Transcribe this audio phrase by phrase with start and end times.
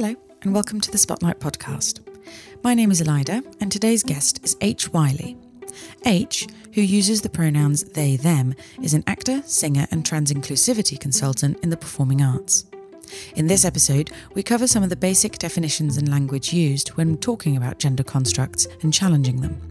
[0.00, 2.06] Hello, and welcome to the Spotlight Podcast.
[2.62, 4.92] My name is Elida, and today's guest is H.
[4.92, 5.36] Wiley.
[6.06, 11.58] H, who uses the pronouns they, them, is an actor, singer, and trans inclusivity consultant
[11.64, 12.66] in the performing arts.
[13.34, 17.56] In this episode, we cover some of the basic definitions and language used when talking
[17.56, 19.67] about gender constructs and challenging them.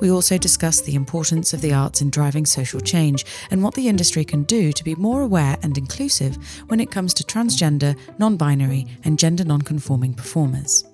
[0.00, 3.88] We also discuss the importance of the arts in driving social change and what the
[3.88, 6.36] industry can do to be more aware and inclusive
[6.68, 10.84] when it comes to transgender, non binary, and gender non conforming performers.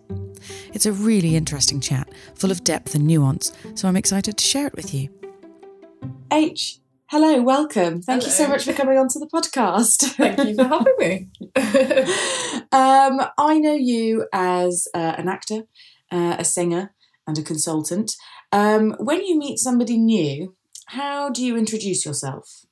[0.72, 4.66] It's a really interesting chat, full of depth and nuance, so I'm excited to share
[4.66, 5.08] it with you.
[6.32, 8.02] H, hello, welcome.
[8.02, 10.04] Thank you so much for coming onto the podcast.
[10.14, 11.28] Thank you for having me.
[12.72, 15.62] um, I know you as uh, an actor,
[16.10, 16.94] uh, a singer,
[17.26, 18.16] and a consultant.
[18.52, 22.64] Um, when you meet somebody new, how do you introduce yourself?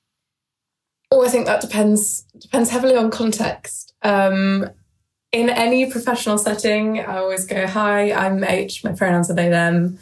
[1.10, 3.94] oh, I think that depends depends heavily on context.
[4.02, 4.68] Um,
[5.32, 8.84] in any professional setting, I always go, "Hi, I'm H.
[8.84, 9.98] My pronouns are they them,"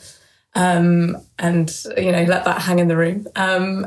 [0.54, 3.26] um, and you know, let that hang in the room.
[3.36, 3.86] Um,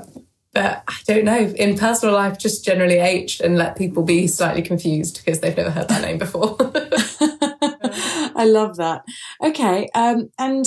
[0.51, 1.37] but I don't know.
[1.37, 5.71] In personal life, just generally H, and let people be slightly confused because they've never
[5.71, 6.57] heard that name before.
[8.35, 9.03] I love that.
[9.41, 10.65] Okay, um, and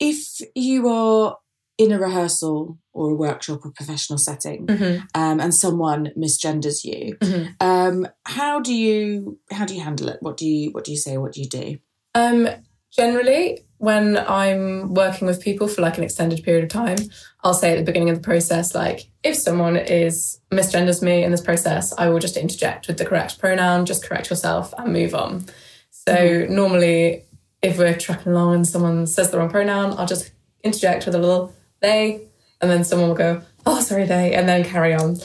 [0.00, 1.38] if you are
[1.78, 5.02] in a rehearsal or a workshop or professional setting, Mhm.
[5.14, 7.54] um, and someone misgenders you, Mhm.
[7.60, 10.18] um, how do you how do you handle it?
[10.20, 11.18] What do you what do you say?
[11.18, 11.78] What do you do?
[12.14, 12.48] Um,
[12.90, 16.96] generally, when I'm working with people for like an extended period of time,
[17.44, 21.30] I'll say at the beginning of the process, like, if someone is misgenders me in
[21.30, 25.14] this process, I will just interject with the correct pronoun, just correct yourself and move
[25.14, 25.44] on.
[25.90, 27.24] So normally,
[27.62, 30.30] if we're trucking along and someone says the wrong pronoun, I'll just
[30.62, 32.22] interject with a little they,
[32.60, 35.18] and then someone will go, oh, sorry, they, and then carry on.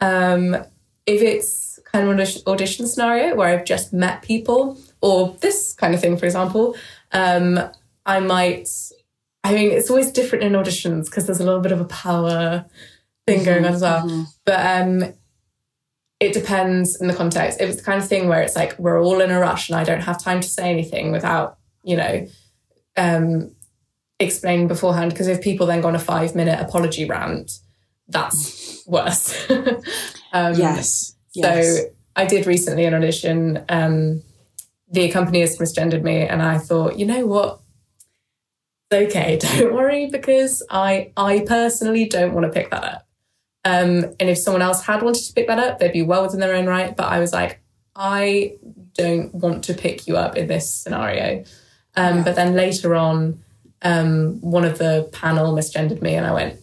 [0.00, 0.54] Um,
[1.06, 5.94] if it's kind of an audition- scenario where I've just met people, or this kind
[5.94, 6.76] of thing, for example,
[7.12, 7.58] um,
[8.06, 8.68] I might.
[9.44, 12.64] I mean, it's always different in auditions because there's a little bit of a power
[13.26, 14.08] thing going on as well.
[14.08, 14.26] Mhm.
[14.44, 15.12] But um,
[16.20, 17.60] it depends in the context.
[17.60, 19.76] If it's the kind of thing where it's like we're all in a rush and
[19.76, 22.26] I don't have time to say anything without, you know,
[22.96, 23.54] um,
[24.20, 25.12] explaining beforehand.
[25.12, 27.52] Because if people then go on a five minute apology rant,
[28.08, 29.50] that's worse.
[29.50, 31.14] um, Yes.
[31.34, 31.78] yes.
[31.78, 31.84] so
[32.16, 33.64] I did recently an audition.
[33.68, 34.22] Um,
[34.90, 37.60] the accompanist misgendered me, and I thought, you know what?
[38.90, 43.08] It's okay, don't worry, because I I personally don't want to pick that up.
[43.64, 46.40] Um, and if someone else had wanted to pick that up, they'd be well within
[46.40, 46.94] their own right.
[46.94, 47.62] But I was like,
[47.94, 48.56] I
[48.94, 51.44] don't want to pick you up in this scenario.
[51.96, 52.24] Um.
[52.24, 53.42] But then later on,
[53.82, 56.58] um, one of the panel misgendered me, and I went,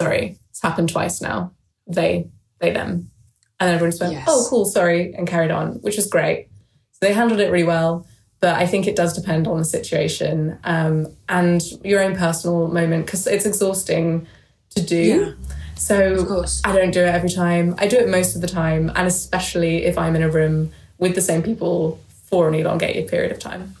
[0.00, 1.52] sorry, it's happened twice now.
[1.86, 2.28] They,
[2.60, 3.10] they, them.
[3.58, 4.26] And everyone just went, Yes.
[4.28, 6.48] oh, cool, sorry, and carried on, which was great.
[6.92, 8.06] So they handled it really well.
[8.40, 13.06] But I think it does depend on the situation um, and your own personal moment
[13.06, 14.26] because it's exhausting
[14.70, 14.96] to do.
[14.96, 15.32] Yeah.
[15.76, 16.60] So Of course.
[16.64, 17.76] I don't do it every time.
[17.78, 21.14] I do it most of the time, and especially if I'm in a room with
[21.14, 23.76] the same people for an elongated period of time.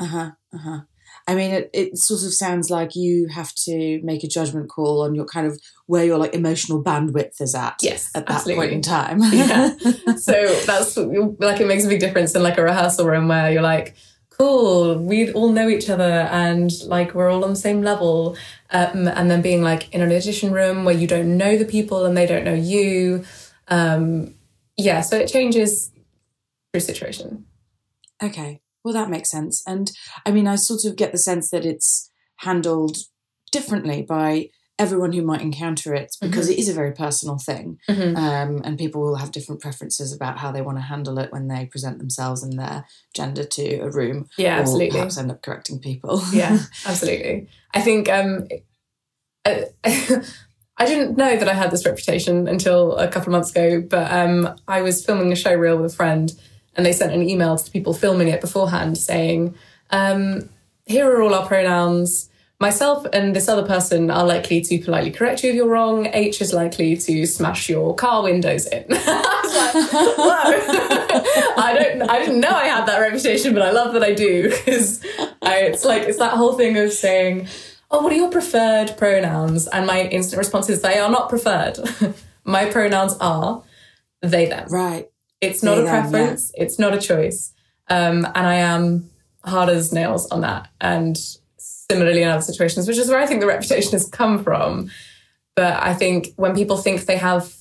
[0.00, 0.30] Uh huh.
[0.52, 0.80] Uh huh.
[1.28, 5.02] I mean, it, it sort of sounds like you have to make a judgment call
[5.02, 8.62] on your kind of where your like emotional bandwidth is at Yes, at that absolutely.
[8.62, 9.20] point in time.
[9.32, 9.76] Yeah.
[10.16, 13.62] so that's like it makes a big difference in like a rehearsal room where you're
[13.62, 13.94] like
[14.30, 18.34] cool we all know each other and like we're all on the same level
[18.70, 22.06] um, and then being like in an audition room where you don't know the people
[22.06, 23.22] and they don't know you
[23.68, 24.34] um,
[24.78, 25.90] yeah so it changes
[26.72, 27.44] through situation
[28.22, 28.60] Okay.
[28.84, 29.62] Well, that makes sense.
[29.66, 29.90] And
[30.26, 32.96] I mean, I sort of get the sense that it's handled
[33.52, 37.78] differently by everyone who might encounter it because it is a very personal thing.
[37.86, 38.16] Mhm.
[38.16, 41.48] Um, and people will have different preferences about how they want to handle it when
[41.48, 44.30] they present themselves and their gender to a room.
[44.38, 46.22] yeah or absolutely perhaps end up correcting people.
[46.32, 48.48] yeah absolutely i think um
[49.44, 53.82] I, I didn't know that i had this reputation until a couple of months ago
[53.82, 56.32] but um i was filming a show reel with a friend
[56.80, 59.54] and they sent an email to people filming it beforehand saying
[59.90, 60.48] um
[60.86, 65.44] here are all our pronouns myself and this other person are likely to politely correct
[65.44, 69.54] you if you're wrong h is likely to smash your car windows in I was
[69.60, 71.00] like, whoa.
[71.62, 74.48] I don't I didn't know I had that reputation, but I love that I do
[74.48, 75.04] because
[75.42, 77.48] it's like it's that whole thing of saying,
[77.90, 81.78] "Oh, what are your preferred pronouns?" And my instant response is, "They are not preferred.
[82.44, 83.62] my pronouns are
[84.22, 84.68] they them.
[84.70, 85.09] Right.
[85.40, 86.52] It's not a preference.
[86.54, 87.52] It's not a choice.
[87.88, 89.10] Um, and I am
[89.44, 90.68] hard as nails on that.
[90.80, 91.18] And
[91.56, 94.90] similarly in other situations, which is where I think the reputation has come from.
[95.56, 97.52] But I think when people think they have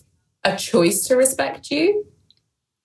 [0.44, 2.06] a choice to respect you,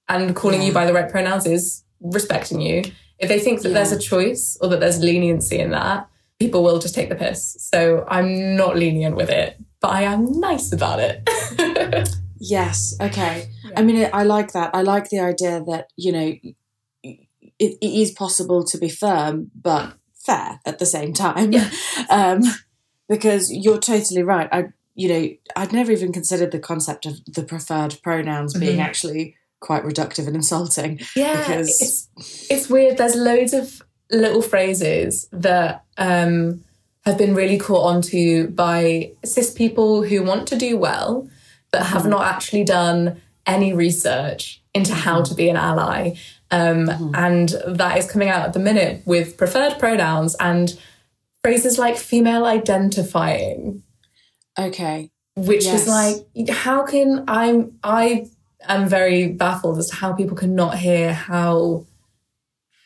[0.08, 0.68] and calling Yeah.
[0.68, 2.84] you by the right pronouns is respecting you.
[3.18, 6.06] If they think that there's a choice or that there's leniency in that,
[6.38, 7.56] people will just take the piss.
[7.58, 12.08] So I'm not lenient with it, but I am nice about it.
[12.46, 12.94] Yes.
[13.00, 13.48] Okay.
[13.74, 13.80] Yeah.
[13.80, 14.70] I mean, I like that.
[14.74, 16.34] I like the idea that you know
[17.02, 17.28] it,
[17.58, 21.52] it is possible to be firm but fair at the same time.
[21.52, 21.70] Yeah.
[22.10, 22.42] um,
[23.08, 24.48] because you're totally right.
[24.50, 28.84] I, you know, I'd never even considered the concept of the preferred pronouns being Mhm.
[28.84, 31.00] actually quite reductive and insulting.
[31.16, 31.80] Yeah, Because-
[32.16, 32.96] it's it's weird.
[32.96, 36.64] There's loads of little phrases that um,
[37.04, 41.28] have been really caught onto by cis people who want to do well,
[41.70, 45.36] but have not actually done any research into how to mm-hmm.
[45.36, 46.14] be an ally.
[46.50, 47.14] Um, mm-hmm.
[47.14, 50.78] And that is coming out at the minute with preferred pronouns and
[51.44, 53.82] phrases like female identifying
[54.58, 55.10] Okay.
[55.36, 55.82] which Yes.
[55.82, 58.26] is like how can i'm i
[58.66, 61.84] am very baffled as to how people cannot hear how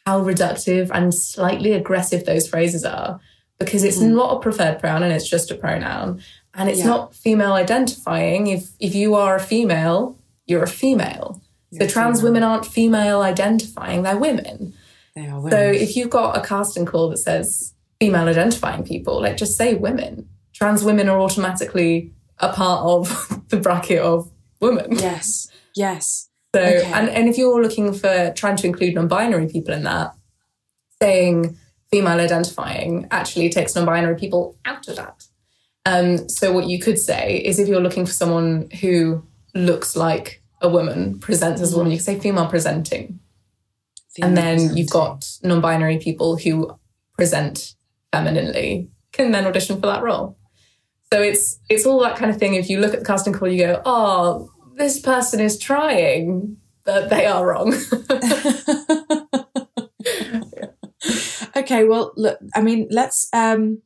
[0.05, 3.21] how reductive and slightly aggressive those phrases are
[3.61, 4.17] because it's mm-hmm.
[4.17, 6.21] not a preferred pronoun and it's just a pronoun
[6.55, 6.87] and it's Yeah.
[6.87, 10.19] not female identifying if if you are a female
[10.49, 11.41] you're a female
[11.71, 12.33] You're so a trans female.
[12.33, 14.75] women aren't female identifying they're women
[15.15, 15.51] They are women.
[15.53, 19.75] so if you've got a casting call that says female identifying people, like just say
[19.75, 20.29] women.
[20.53, 24.31] Trans women are automatically a part of the bracket of
[24.61, 24.93] women.
[24.93, 25.49] yes.
[25.75, 26.29] Yes.
[26.55, 26.91] So Okay.
[26.93, 30.15] and, and if you're looking for trying to include non-binary people in that,
[31.01, 31.57] saying
[31.91, 35.25] female identifying actually takes non-binary people out of that.
[35.87, 39.23] Um, so what you could say is if you're looking for someone who
[39.55, 43.21] looks like a woman, presents as a woman, you could say female presenting.
[44.21, 46.77] And then you've got non-binary people who
[47.17, 47.77] present
[48.11, 48.91] femininely.
[49.13, 50.37] Can then audition for that role.
[51.13, 52.55] So it's it's all that kind of thing.
[52.55, 57.11] If you look at the casting call you go oh this person is trying but
[57.11, 57.73] they are wrong.
[61.59, 63.83] Okay well look i mean let's um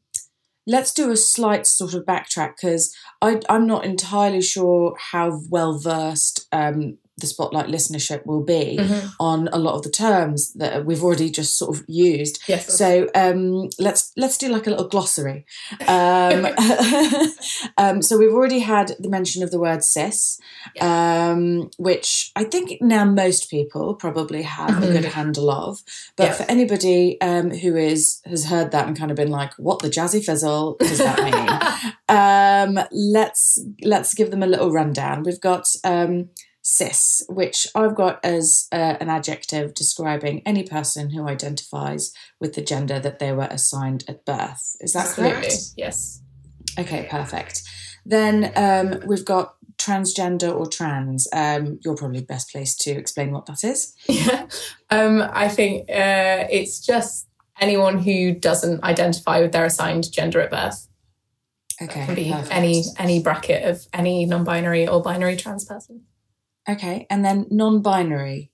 [0.66, 2.94] let's do a slight sort of backtrack because
[3.48, 8.78] i'm not entirely sure how well versed um the spotlight listenership will be
[9.18, 13.08] on a lot of the terms that we've already just sort of used yes so
[13.14, 15.46] um, let's let's do like a little glossary.
[15.86, 16.46] Um,
[17.78, 20.40] um, so we've already had the mention of the word cis,
[20.80, 25.82] um, which I think now most people probably have a good handle of.
[26.16, 26.34] But Yeah.
[26.34, 29.90] for anybody um, who is has heard that and kind of been like, "What the
[29.90, 35.22] jazzy fizzle does that mean?" um, let's let's give them a little rundown.
[35.22, 36.30] We've got um,
[36.62, 42.62] cis, which I've got as uh, an adjective describing any person who identifies with the
[42.62, 44.76] gender that they were assigned at birth.
[44.80, 45.54] Is that correct?
[45.76, 46.20] yes
[46.78, 47.62] Okay, perfect.
[48.06, 51.28] Then um, we've got transgender or trans.
[51.32, 53.94] Um, you're probably best placed to explain what that is.
[54.08, 54.46] yeah
[54.90, 57.26] um i think uh it's just
[57.60, 60.88] anyone who doesn't identify with their assigned gender at birth
[61.80, 62.52] Okay, can be perfect.
[62.54, 66.02] any any bracket of any non-binary or binary trans person
[66.68, 68.50] Okay, and then non-binary.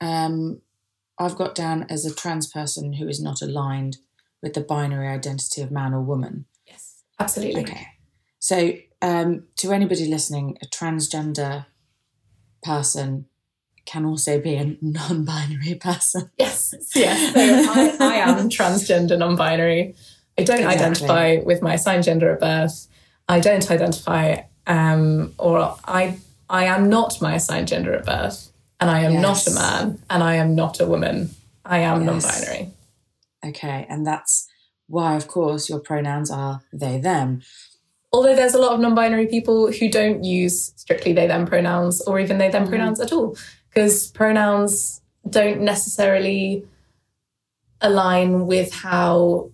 [0.00, 0.62] Um,
[1.18, 3.98] I've got down as a trans person who is not aligned
[4.42, 6.46] with the binary identity of man or woman.
[6.66, 7.86] yes absolutely Okay.
[8.38, 8.72] So,
[9.02, 11.66] um, to anybody listening, a transgender
[12.62, 13.26] person
[13.84, 16.30] can also be a non binary person.
[16.38, 17.34] Yes, yes.
[17.34, 19.94] So I, I am transgender, non-binary.
[20.38, 20.74] I don't Exactly.
[20.76, 22.88] identify with my assigned gender at birth.
[23.28, 26.18] I don't identify, um, or I,
[26.50, 29.22] I am not my assigned gender at birth, and I am Yes.
[29.22, 31.30] not a man, and I am not a woman.
[31.64, 32.24] I am Yes.
[32.24, 32.72] non-binary.
[33.46, 33.86] Okay.
[33.88, 34.48] And that's
[34.88, 37.42] why, of course, your pronouns are they, them.
[38.12, 42.38] Although there's a lot of non-binary people who don't use strictly they/them pronouns, or even
[42.38, 42.70] they/them mm-hmm.
[42.70, 43.36] pronouns at all,
[43.68, 46.64] because pronouns don't necessarily
[47.80, 49.50] align with how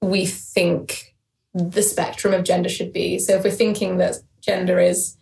[0.00, 1.14] we think
[1.52, 3.18] the spectrum of gender should be.
[3.18, 5.16] So if we're thinking that gender is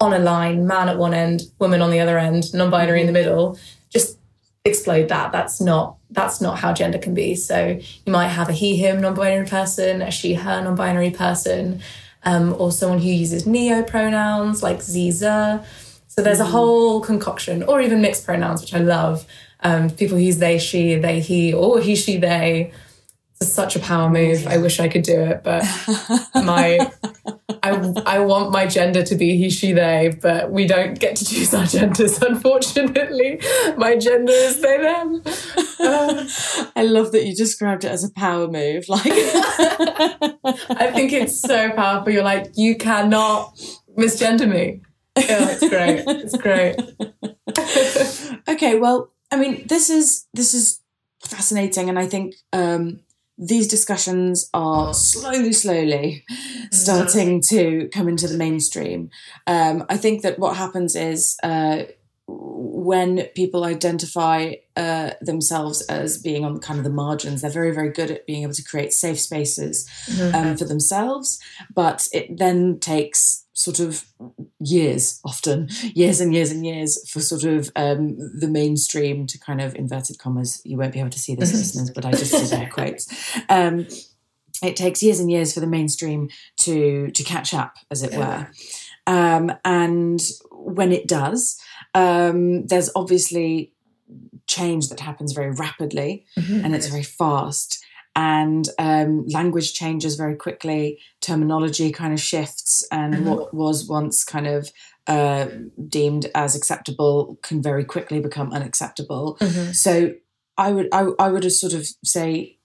[0.00, 3.12] on a line, man at one end, woman on the other end, non-binary in the
[3.12, 3.58] middle,
[3.90, 4.18] just
[4.64, 5.32] explode that.
[5.32, 7.34] That's not that's not how gender can be.
[7.34, 11.80] So you might have a he him non-binary person, a she her non-binary person,
[12.24, 15.64] um, or someone who uses neo pronouns like Ziza.
[16.08, 19.26] So there's a whole concoction, or even mixed pronouns, which I love.
[19.60, 22.72] Um, people who use they, she, they, he, or he, she, they.
[23.40, 24.46] It's such a power move.
[24.46, 25.64] I wish I could do it, but
[26.34, 26.90] my
[27.64, 31.24] I, I want my gender to be he, she, they, but we don't get to
[31.24, 33.40] choose our genders, unfortunately.
[33.78, 35.22] My gender is they, them.
[35.80, 36.28] Uh,
[36.76, 38.84] I love that you described it as a power move.
[38.90, 42.12] Like, I think it's so powerful.
[42.12, 43.54] You're like, you cannot
[43.96, 44.82] misgender me.
[45.16, 46.04] Yeah, it's great.
[46.06, 46.76] It's great.
[48.46, 50.80] okay, well, I mean, this is this is
[51.20, 53.00] fascinating, and I think um,
[53.36, 56.24] these discussions are slowly, slowly
[56.70, 59.10] starting to come into the mainstream.
[59.46, 61.84] Um, I think that what happens is uh,
[62.26, 67.90] when people identify uh, themselves as being on kind of the margins, they're very, very
[67.90, 70.34] good at being able to create safe spaces mm-hmm.
[70.34, 71.40] um, for themselves.
[71.74, 74.04] But it then takes sort of
[74.58, 79.60] years, often years and years and years, for sort of um, the mainstream to kind
[79.60, 80.60] of inverted commas.
[80.64, 83.08] You won't be able to see this, listeners, but I just did air quotes.
[83.48, 83.86] Um,
[84.62, 88.50] it takes years and years for the mainstream to to catch up, as it were.
[89.06, 90.20] Um, and
[90.50, 91.60] when it does,
[91.94, 93.72] um, there's obviously
[94.46, 96.64] change that happens very rapidly, mm-hmm.
[96.64, 97.84] and it's very fast
[98.16, 101.00] and um, language changes very quickly.
[101.20, 103.24] Terminology kind of shifts, and mm-hmm.
[103.28, 104.70] what was once kind of
[105.06, 105.48] uh,
[105.88, 109.36] deemed as acceptable can very quickly become unacceptable.
[109.40, 109.72] Mm-hmm.
[109.72, 110.14] So
[110.56, 112.58] I would I, I would sort of say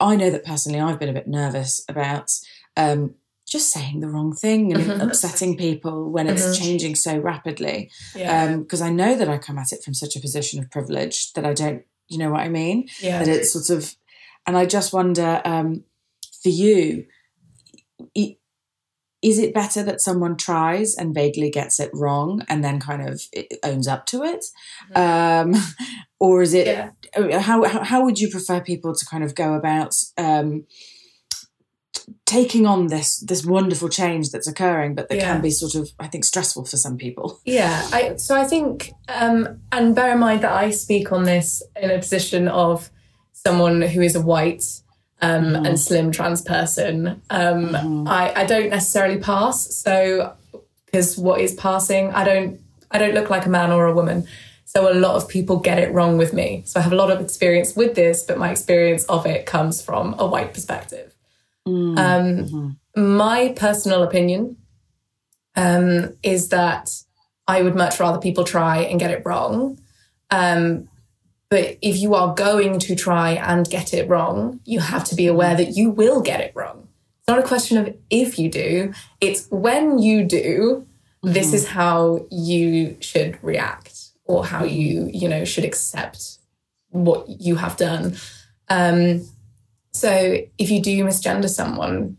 [0.00, 2.32] I know that personally I've been a bit nervous about
[2.76, 3.14] um,
[3.48, 5.00] just saying the wrong thing and mm-hmm.
[5.00, 6.62] upsetting people when it's mm-hmm.
[6.62, 7.90] changing so rapidly.
[8.12, 8.82] Because yeah.
[8.82, 11.46] um, I know that I come at it from such a position of privilege that
[11.46, 12.88] I don't, you know what I mean?
[13.00, 13.20] Yeah.
[13.20, 13.94] That it's sort of
[14.46, 15.84] and I just wonder um,
[16.42, 17.06] for you,
[19.22, 23.22] is it better that someone tries and vaguely gets it wrong and then kind of
[23.64, 24.44] owns up to it?
[24.94, 25.56] Mm-hmm.
[25.56, 25.62] Um,
[26.20, 26.90] or is it, yeah.
[27.16, 30.66] Uh, how, how would you prefer people to kind of go about um,
[32.24, 35.32] taking on this this wonderful change that's occurring, but that yeah.
[35.32, 37.40] can be sort of, I think, stressful for some people.
[37.46, 37.88] Yeah.
[37.92, 41.90] I, so I think, um, and bear in mind that I speak on this in
[41.90, 42.90] a position of
[43.46, 44.64] someone who is a white
[45.20, 45.66] um, mm.
[45.66, 48.08] and slim trans person, um, mm.
[48.08, 49.74] I, I don't necessarily pass.
[49.76, 50.34] So
[50.84, 52.60] because what is passing, I don't
[52.90, 54.26] I don't look like a man or a woman.
[54.64, 56.62] So a lot of people get it wrong with me.
[56.66, 59.80] So I have a lot of experience with this, but my experience of it comes
[59.80, 61.14] from a white perspective.
[61.66, 61.98] Mm.
[61.98, 63.16] Um, mm-hmm.
[63.16, 64.56] My personal opinion
[65.54, 66.90] um, is that
[67.46, 69.78] I would much rather people try and get it wrong
[70.30, 70.88] um,
[71.48, 75.26] but if you are going to try and get it wrong, you have to be
[75.26, 76.88] aware that you will get it wrong.
[77.20, 80.86] It's not a question of if you do, it's when you do,
[81.24, 81.32] mm-hmm.
[81.32, 86.38] this is how you should react or how you, you know, should accept
[86.90, 88.16] what you have done.
[88.68, 89.26] Um,
[89.92, 92.16] so if you do misgender someone,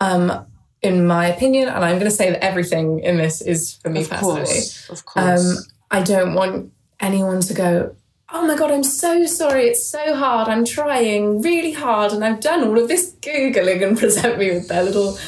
[0.00, 0.46] um,
[0.82, 4.00] in my opinion, and I'm going to say that everything in this is for me
[4.02, 4.40] of personally.
[4.40, 5.58] Course, of course.
[5.58, 7.96] Um, I don't want anyone to go,
[8.32, 9.66] oh my God, I'm so sorry.
[9.66, 10.48] It's so hard.
[10.48, 12.12] I'm trying really hard.
[12.12, 15.18] And I've done all of this Googling and present me with their little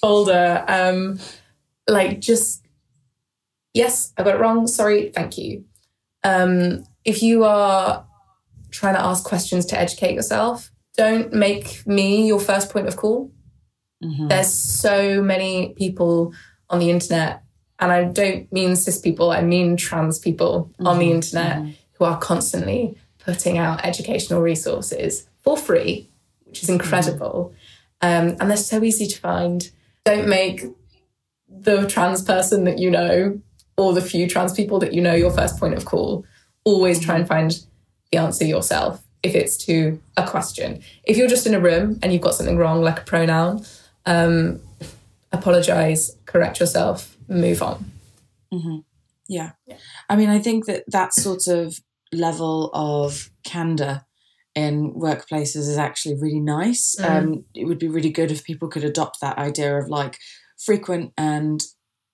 [0.00, 0.64] folder.
[0.68, 1.18] Um,
[1.88, 2.64] like, just,
[3.74, 4.66] yes, I got it wrong.
[4.66, 5.10] Sorry.
[5.10, 5.64] Thank you.
[6.24, 8.06] Um, if you are
[8.70, 13.32] trying to ask questions to educate yourself, don't make me your first point of call.
[14.04, 14.28] Mm-hmm.
[14.28, 16.32] There's so many people
[16.70, 17.42] on the internet,
[17.78, 20.86] and I don't mean cis people, I mean trans people mm-hmm.
[20.86, 21.14] on the mm-hmm.
[21.14, 26.08] internet mm-hmm who are constantly putting out educational resources for free,
[26.46, 27.54] which is incredible.
[28.00, 29.70] Um, and they're so easy to find.
[30.04, 30.64] Don't make
[31.48, 33.40] the trans person that you know
[33.76, 36.26] or the few trans people that you know your first point of call.
[36.64, 37.56] Always try and find
[38.10, 40.82] the answer yourself if it's to a question.
[41.04, 43.64] If you're just in a room and you've got something wrong, like a pronoun,
[44.06, 44.60] um,
[45.30, 47.92] apologize, correct yourself, move on.
[48.52, 48.78] Mm-hmm.
[49.28, 49.52] Yeah.
[49.66, 49.76] yeah.
[50.08, 51.80] I mean, I think that that sort of
[52.12, 54.02] level of candor
[54.54, 56.96] in workplaces is actually really nice.
[56.98, 57.10] Mm.
[57.10, 60.18] Um, it would be really good if people could adopt that idea of like
[60.58, 61.62] frequent and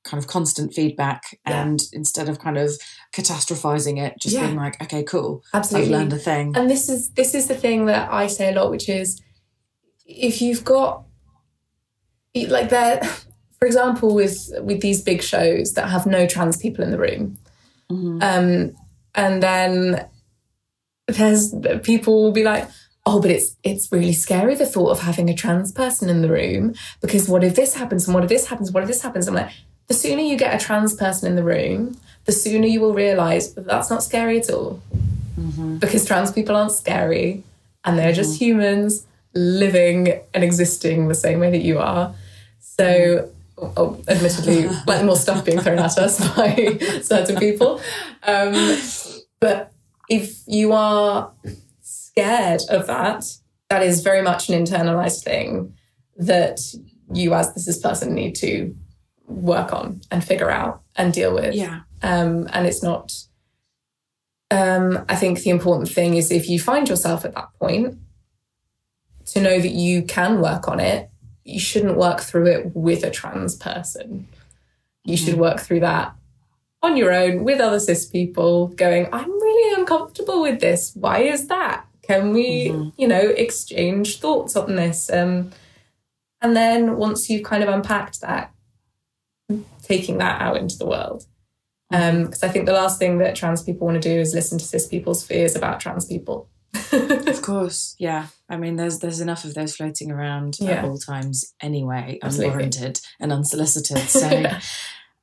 [0.05, 1.62] kind of constant feedback yeah.
[1.62, 2.71] and instead of kind of
[3.12, 4.47] catastrophizing it just yeah.
[4.47, 7.55] being like okay cool absolutely i've learned a thing and this is this is the
[7.55, 9.21] thing that i say a lot which is
[10.07, 11.05] if you've got
[12.47, 13.02] like there
[13.59, 17.37] for example with with these big shows that have no trans people in the room
[17.90, 18.19] mm-hmm.
[18.23, 18.73] um
[19.15, 20.07] and then
[21.07, 22.69] there's people will be like
[23.07, 26.29] oh but it's it's really scary the thought of having a trans person in the
[26.29, 29.27] room because what if this happens and what if this happens what if this happens
[29.27, 29.50] i'm like
[29.87, 31.97] the sooner you get a trans person in the room
[32.27, 34.81] the sooner you will realize that that's not scary at all
[35.38, 35.79] mm-hmm.
[35.79, 37.43] because trans people aren't scary
[37.85, 38.17] and they're mm-hmm.
[38.17, 42.15] just humans living and existing the same way that you are
[42.61, 43.31] so
[43.77, 47.81] oh, admittedly, like more stuff being thrown at us by certain people.
[48.23, 48.79] Um,
[49.41, 49.73] but
[50.09, 51.33] if you are
[51.81, 53.25] scared of that,
[53.69, 55.75] that is very much an internalized thing
[56.17, 56.61] that
[57.12, 58.75] you, as this person, need to
[59.27, 61.55] work on and figure out and deal with.
[61.55, 61.81] Yeah.
[62.03, 63.12] Um, and it's not
[64.50, 67.99] um, I think the important thing is if you find yourself at that point,
[69.27, 71.08] to know that you can work on it.
[71.49, 74.28] You shouldn't work through it with a trans person.
[75.05, 75.40] You should mm-hmm.
[75.40, 76.14] work through that
[76.83, 80.93] on your own with other cis people, going, I'm really uncomfortable with this.
[80.95, 81.87] Why is that?
[82.02, 82.90] Can we, mm-hmm.
[83.00, 85.11] you know, exchange thoughts on this?
[85.11, 85.50] Um,
[86.40, 88.52] and then once you've kind of unpacked that,
[89.83, 91.26] taking that out into the world.
[91.93, 92.17] Mm-hmm.
[92.17, 94.59] Um, because I think the last thing that trans people want to do is listen
[94.59, 96.49] to cis people's fears about trans people.
[97.28, 98.26] Of course, yeah.
[98.49, 100.71] I mean, there's there's enough of those floating around Yeah.
[100.73, 102.52] at all times anyway, Absolutely.
[102.52, 103.99] unwarranted and unsolicited.
[104.09, 104.47] So,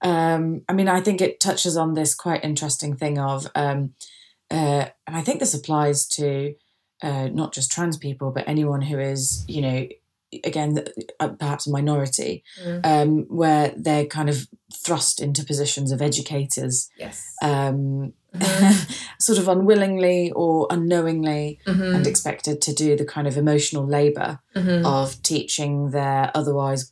[0.02, 3.94] um, I mean, I think it touches on this quite interesting thing of, um,
[4.52, 6.54] uh, and I think this applies to
[7.02, 9.88] uh, not just trans people, but anyone who is, you know,
[10.44, 10.84] again,
[11.20, 12.80] uh, perhaps a minority, Mm.
[12.86, 16.90] um, where they're kind of thrust into positions of educators.
[16.98, 17.34] yes.
[17.42, 18.42] Um, Mhm.
[19.20, 21.96] sort of unwillingly or unknowingly Mhm.
[21.96, 24.84] and expected to do the kind of emotional labour Mhm.
[24.86, 26.92] of teaching their otherwise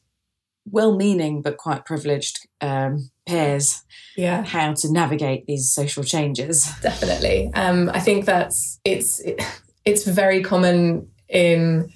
[0.72, 3.84] well-meaning but quite privileged um, peers
[4.16, 4.44] Yeah.
[4.46, 6.66] how to navigate these social changes.
[6.82, 9.22] definitely um i think that's it's
[9.84, 11.90] it's very common in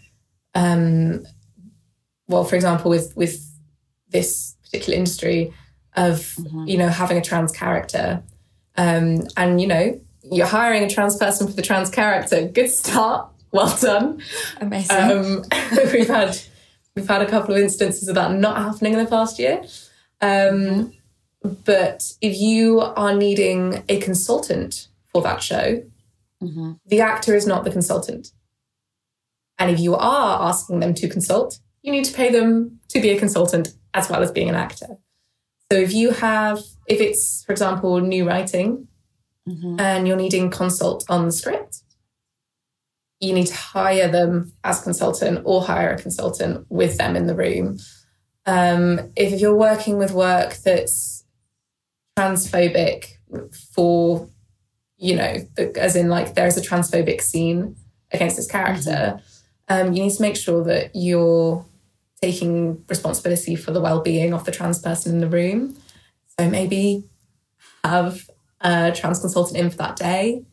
[0.56, 1.24] um
[2.28, 3.44] well for example with with
[4.10, 5.54] this particular industry
[5.96, 6.68] of Mhm.
[6.70, 8.22] you know having a trans character
[8.78, 10.00] um and you know
[10.32, 14.22] you're hiring a trans person for the trans character good start well done
[14.62, 14.98] Amazing.
[14.98, 15.44] um
[15.94, 16.38] we've had
[16.96, 19.64] we've had a couple of instances of that not happening in the past year
[20.22, 20.94] um
[21.66, 25.82] but if you are needing a consultant for that show
[26.42, 28.32] hmm the actor is not the consultant.
[29.60, 33.12] And if you are asking them to consult, you need to pay them to be
[33.12, 34.98] a consultant as well as being an actor.
[35.72, 38.90] So if you have, if it's, for example, new writing
[39.48, 41.84] hmm and you're needing consult on the script,
[43.22, 47.36] you need to hire them as consultant or hire a consultant with them in the
[47.36, 47.80] room.
[48.46, 51.24] Um, if you're working with work that's
[52.20, 53.14] transphobic
[53.74, 54.30] for,
[54.98, 55.38] you know,
[55.78, 57.78] as in like there's a transphobic scene
[58.12, 59.22] against this character,
[59.70, 61.66] um, you need to make sure that you're
[62.22, 65.78] taking responsibility for the well-being of the trans person in the room.
[66.40, 67.04] So maybe
[67.84, 68.30] have
[68.62, 70.44] a trans consultant in for that day.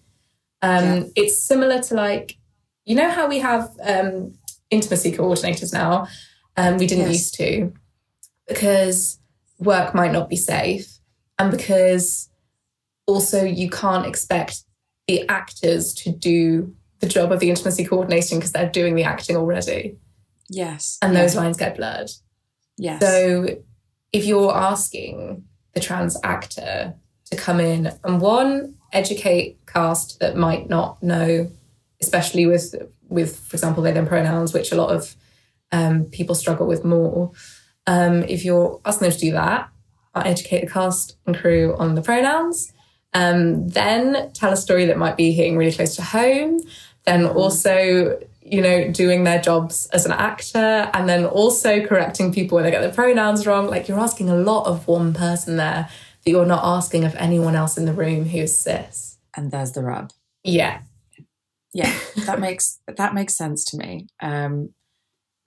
[0.62, 1.02] Um, Yeah.
[1.16, 2.36] It's similar to like,
[2.84, 4.34] you know how we have um,
[4.70, 6.06] intimacy coordinators now?
[6.56, 7.12] Um, we didn't Yes.
[7.12, 7.72] used to
[8.46, 9.18] because
[9.58, 10.98] work might not be safe
[11.38, 12.28] and because
[13.06, 14.62] also you can't expect
[15.08, 19.36] the actors to do the job of the intimacy coordinating because they're doing the acting
[19.36, 19.96] already
[20.48, 20.98] Yes.
[21.02, 22.10] and those lines get blurred.
[22.76, 23.00] Yes.
[23.00, 23.46] So
[24.12, 26.94] if you're asking the trans actor
[27.30, 31.50] to come in and one, educate cast that might not know,
[32.00, 32.74] especially with
[33.08, 35.14] with, for example, they them pronouns, which a lot of
[35.72, 37.32] um, people struggle with more.
[37.86, 39.70] Um, if you're asking them to do that,
[40.14, 42.72] uh, educate the cast and crew on the pronouns.
[43.12, 46.60] Um, then tell a story that might be hitting really close to home.
[47.04, 52.56] Then also, you know, doing their jobs as an actor and then also correcting people
[52.56, 53.68] when they get the pronouns wrong.
[53.68, 55.88] Like you're asking a lot of one person there
[56.24, 59.18] that you're not asking of anyone else in the room who's cis.
[59.36, 60.12] and there's the rub.
[60.42, 60.80] Yeah.
[61.72, 61.92] yeah
[62.26, 64.70] that makes that makes sense to me um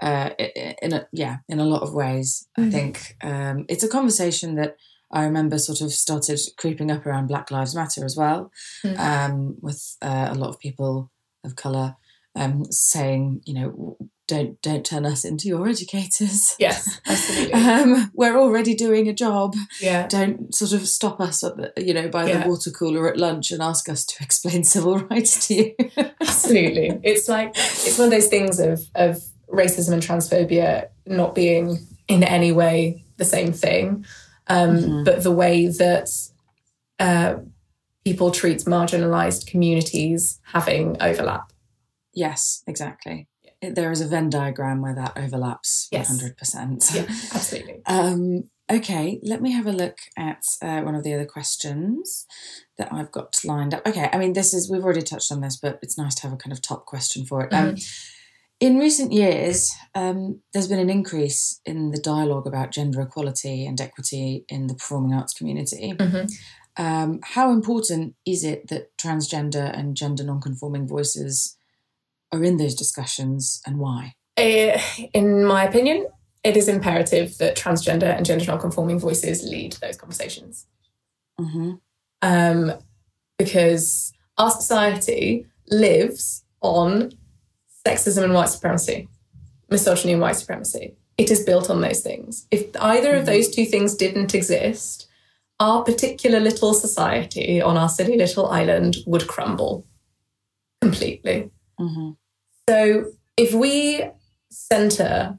[0.02, 2.72] uh i- i- in a yeah in a lot of ways i Mhm.
[2.72, 4.76] think um it's a conversation that
[5.12, 8.52] i remember sort of started creeping up around black lives matter as well
[8.84, 8.98] Mm.
[9.00, 11.12] um with uh, a lot of people
[11.46, 11.96] of color
[12.38, 13.98] um saying you know
[14.28, 17.54] don't don't turn us into your educators Yes, absolutely.
[17.54, 20.06] um we're already doing a job yeah.
[20.08, 22.44] don't sort of stop us at the, you know by Yeah.
[22.44, 25.76] the water cooler at lunch and ask us to explain civil rights to you
[26.22, 27.00] Absolutely.
[27.04, 31.78] It's like it's one of those things of of racism and transphobia not being
[32.10, 34.06] in any way the same thing.
[34.50, 35.06] Um, Mhm.
[35.06, 36.10] but the way that
[37.00, 37.36] uh,
[38.06, 41.52] people treat marginalized communities having overlap.
[42.18, 43.28] Yes, exactly.
[43.62, 46.10] It- There is a Venn diagram where that overlaps Yes.
[46.10, 46.96] 100%.
[46.96, 47.04] Yeah,
[47.36, 47.82] absolutely.
[47.86, 52.26] Um, okay, let me have a look at uh, one of the other questions
[52.78, 53.86] that I've got lined up.
[53.88, 56.34] Okay, I mean, this is, we've already touched on this, but it's nice to have
[56.34, 57.54] a kind of top question for it.
[57.54, 57.76] Um,
[58.60, 63.80] in recent years, um, there's been an increase in the dialogue about gender equality and
[63.80, 65.94] equity in the performing arts community.
[65.94, 66.32] Mhm.
[66.78, 71.57] Um, how important is it that transgender and gender non-conforming voices
[72.32, 74.14] are in those discussions, and why?
[74.38, 74.80] Eh,
[75.14, 76.08] in my opinion,
[76.44, 80.68] it is imperative that transgender and gender non-conforming voices lead those conversations.
[81.40, 81.74] hmm
[82.22, 82.74] um,
[83.38, 87.12] because our society lives on
[87.86, 89.08] sexism and white supremacy,
[89.70, 90.96] misogyny and white supremacy.
[91.18, 92.48] It is built on those things.
[92.52, 95.08] If either of those two things didn't exist,
[95.60, 99.86] our particular little society on our silly little island would crumble
[100.82, 101.50] completely.
[101.80, 102.12] Mm-hmm.
[102.70, 104.04] So if we
[104.50, 105.38] center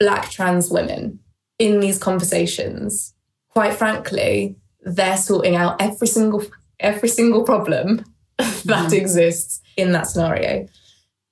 [0.00, 1.20] black trans women
[1.58, 3.14] in these conversations,
[3.48, 6.44] quite frankly, they're sorting out every single
[6.80, 8.04] every single problem
[8.38, 8.94] that mm-hmm.
[8.94, 10.66] exists in that scenario.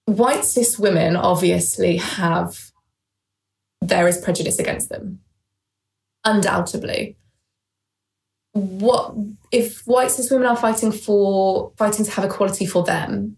[0.06, 2.70] White cis women obviously have
[3.80, 5.20] there is prejudice against them.
[6.24, 7.16] Undoubtedly.
[8.52, 9.14] What
[9.50, 13.37] if white cis women are fighting for fighting to have equality for them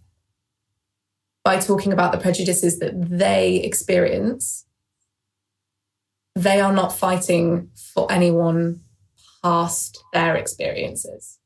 [1.45, 4.65] by talking about the prejudices that they experience?
[6.35, 8.81] They are not fighting for anyone
[9.43, 11.39] past their experiences.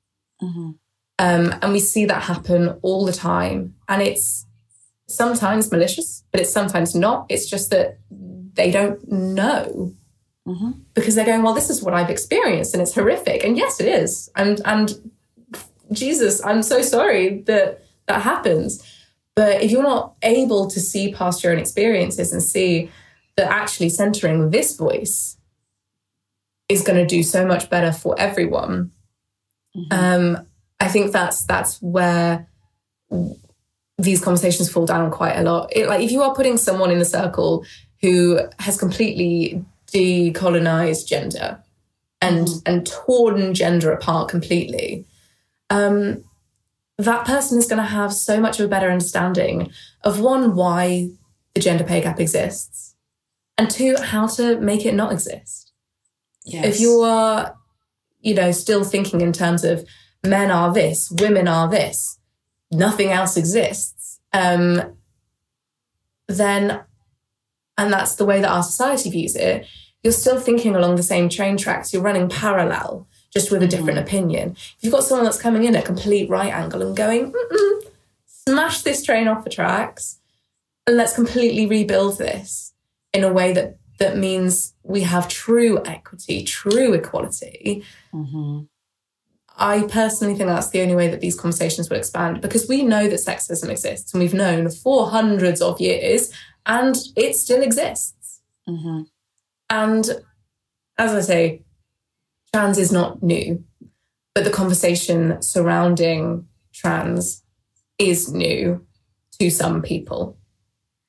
[0.43, 0.71] Mm-hmm.
[1.19, 3.75] Um, and we see that happen all the time.
[3.89, 4.47] And it's
[5.09, 7.27] sometimes malicious, but it's sometimes not.
[7.29, 9.95] It's just that they don't know
[10.47, 10.71] Mm-hmm.
[10.95, 13.45] because they're going, well, this is what I've experienced and it's horrific.
[13.45, 14.31] And yes, it is.
[14.35, 15.13] And, and
[15.93, 18.83] Jesus, I'm so sorry that that happens.
[19.39, 22.91] But if you're not able to see past your own experiences and see
[23.37, 25.37] that actually centering this voice
[26.69, 28.91] is going to do so much better for everyone,
[29.93, 30.45] um,
[30.81, 32.49] I think that's that's where
[33.97, 35.69] these conversations fall down quite a lot.
[35.71, 37.65] It, like if you are putting someone in a circle
[38.01, 41.63] who has completely decolonized gender
[42.21, 45.05] and and torn gender apart completely,
[45.71, 46.25] um,
[46.99, 49.71] that person is going to have so much of a better understanding
[50.03, 51.11] of one why
[51.55, 52.97] the gender pay gap exists,
[53.57, 55.73] and two how to make it not exist
[56.45, 56.65] Yes.
[56.65, 57.55] if you are
[58.21, 59.87] you know still thinking in terms of
[60.25, 62.19] men are this women are this
[62.71, 64.97] nothing else exists um
[66.27, 66.81] then
[67.77, 69.67] and that's the way that our society views it
[70.03, 73.07] you're still thinking along the same train tracks you're running parallel
[73.39, 76.29] just with a different opinion if you've got someone that's coming in at a complete
[76.29, 77.81] right angle and going Mm-mm,
[78.27, 80.19] smash this train off the tracks
[80.87, 82.73] and let's completely rebuild this
[83.13, 87.85] in a way that that means we have true equity, true equality.
[88.15, 88.61] Mm-hmm.
[89.57, 93.09] I personally think that's the only way that these conversations will expand because we know
[93.09, 96.33] that sexism exists and we've known for hundreds of years
[96.65, 98.41] and it still exists.
[98.69, 99.03] Mm-hmm.
[99.69, 100.09] And
[100.97, 101.63] as I say,
[102.53, 103.65] trans is not new,
[104.35, 107.43] but the conversation surrounding trans
[107.99, 108.87] is new
[109.41, 110.37] to some people.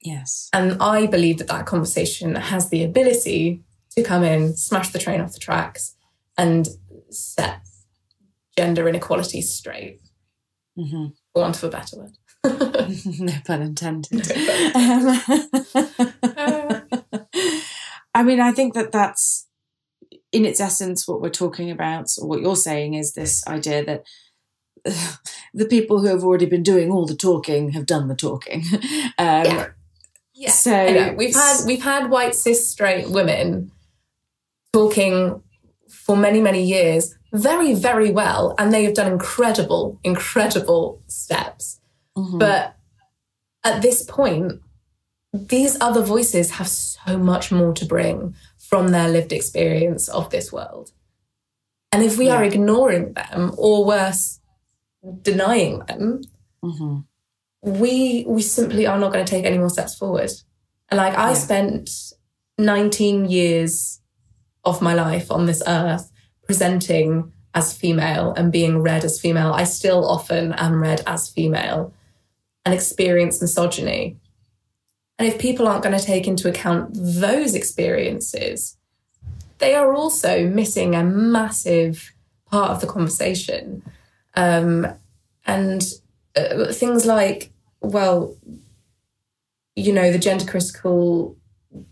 [0.01, 0.49] Yes.
[0.53, 3.63] And I believe that that conversation has the ability
[3.95, 5.95] to come in, smash the train off the tracks,
[6.37, 6.67] and
[7.09, 7.61] set
[8.57, 9.99] gender inequality straight,
[10.77, 11.07] Mm-hmm.
[11.33, 12.11] for want of a better word.
[13.19, 14.11] no pun intended.
[14.29, 15.21] No
[15.75, 16.83] Um,
[18.15, 19.47] I mean, I think that that's
[20.31, 24.03] in its essence what we're talking about, or what you're saying is this idea that
[24.85, 25.15] uh,
[25.53, 28.63] the people who have already been doing all the talking have done the talking.
[29.17, 29.67] Um, Yeah.
[30.33, 30.51] Yeah.
[30.51, 33.71] So we've had we've had white cis straight women
[34.71, 35.43] talking
[35.89, 41.81] for many many years very very well, and they have done incredible incredible steps.
[42.17, 42.39] mhm.
[42.39, 42.77] But
[43.65, 44.61] at this point,
[45.33, 48.33] these other voices have so much more to bring
[48.69, 50.91] from their lived experience of this world.
[51.91, 54.39] And if we are ignoring them, or worse,
[55.21, 56.21] denying them,
[56.63, 57.05] Mhm.
[57.63, 60.31] we we simply are not going to take any more steps forward.
[60.89, 61.89] And like I spent
[62.57, 64.01] 19 years
[64.63, 66.11] of my life on this earth
[66.45, 69.51] presenting as female and being read as female.
[69.53, 71.93] I still often am read as female
[72.65, 74.17] and experience misogyny.
[75.19, 78.77] And if people aren't going to take into account those experiences,
[79.57, 82.13] they are also missing a massive
[82.49, 83.83] part of the conversation.
[84.35, 84.87] Um,
[85.45, 85.83] and
[86.37, 87.51] uh, things like,
[87.81, 88.37] well,
[89.75, 91.37] you know, the gender critical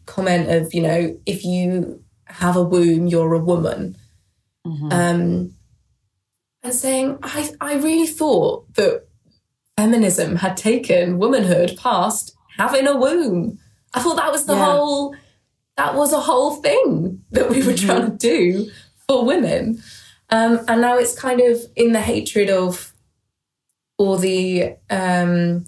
[0.06, 3.98] comment of, you know, if you have a womb, you're a woman.
[4.66, 4.94] Mhm.
[4.94, 5.54] Um,
[6.64, 9.06] and saying, I, I really thought that
[9.76, 13.60] feminism had taken womanhood past having a womb.
[13.94, 14.66] I thought that was the Yeah.
[14.66, 15.16] whole,
[15.78, 18.70] that was a whole thing that we were trying to do
[19.08, 19.82] for women.
[20.30, 22.94] Um, and now it's kind of in the hatred of,
[23.98, 25.66] or the, um,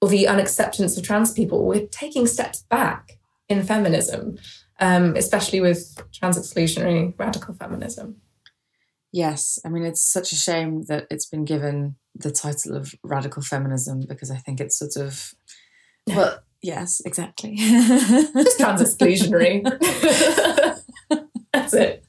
[0.00, 1.66] or the unacceptance of trans people.
[1.66, 4.38] We're taking steps back in feminism,
[4.78, 8.16] um, especially with trans exclusionary radical feminism.
[9.12, 13.42] Yes, I mean it's such a shame that it's been given the title of radical
[13.42, 15.34] feminism because I think it's sort of
[16.16, 17.56] well, yes, exactly.
[17.56, 19.62] Just trans exclusionary.
[21.52, 22.04] That's it.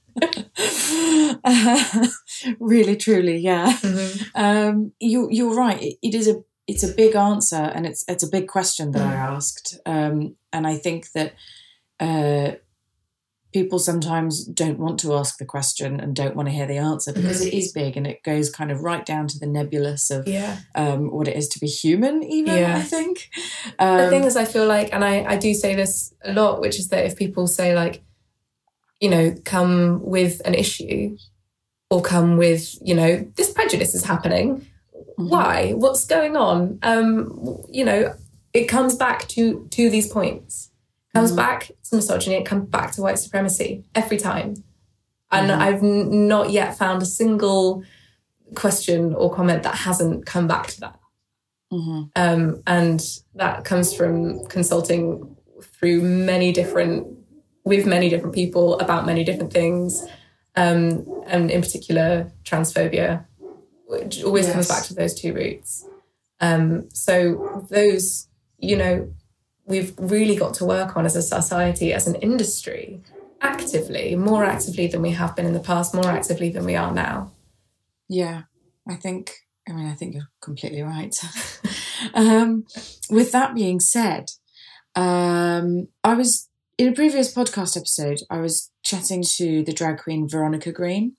[1.44, 2.08] Uh,
[2.60, 3.72] really, truly, yeah.
[3.72, 4.24] Mm-hmm.
[4.36, 5.82] Um, you you're right.
[5.82, 9.02] It, it is a it's a big answer and it's it's a big question that
[9.02, 9.36] I mm.
[9.36, 9.80] asked.
[9.86, 11.34] Um, and I think that
[12.00, 12.56] uh,
[13.54, 17.12] people sometimes don't want to ask the question and don't want to hear the answer
[17.12, 17.58] because mm-hmm.
[17.58, 20.60] is big and it goes kind of right down to the nebulous of yeah.
[20.76, 22.78] um, what it is to be human even yeah.
[22.78, 23.30] i think
[23.80, 26.34] um, the thing um, is i feel like and I, I do say this a
[26.34, 28.04] lot which is that if people say like
[29.00, 31.18] you know come with an issue
[31.90, 35.28] or come with you know this prejudice is happening mm-hmm.
[35.28, 38.14] why what's going on um you know
[38.54, 40.71] it comes back to to these points
[41.14, 41.36] comes mm.
[41.36, 44.64] back to misogyny, it comes back to white supremacy every time.
[45.32, 45.58] And mm.
[45.58, 47.84] I've n- not yet found a single
[48.56, 51.00] question or comment that hasn't come back to that.
[51.72, 52.02] Mm-hmm.
[52.16, 53.02] Um, and
[53.36, 57.08] that comes from consulting through many different,
[57.64, 60.06] with many different people about many different things,
[60.56, 63.26] um, and in particular transphobia,
[63.88, 64.54] which always yes.
[64.54, 65.88] comes back to those two roots.
[66.42, 69.14] Um, so those, you know,
[69.66, 73.02] we've really got to work on as a society, as an industry,
[73.42, 76.94] actively, more actively than we have been in the past, more actively than we are
[76.94, 77.32] now.
[78.08, 78.44] Yeah,
[78.88, 79.34] I think,
[79.68, 81.16] I mean, I think you're completely right.
[82.14, 82.66] um,
[83.10, 84.32] with that being said,
[84.96, 90.28] um, I was in a previous podcast episode, I was chatting to the drag queen
[90.28, 91.16] Veronica Green.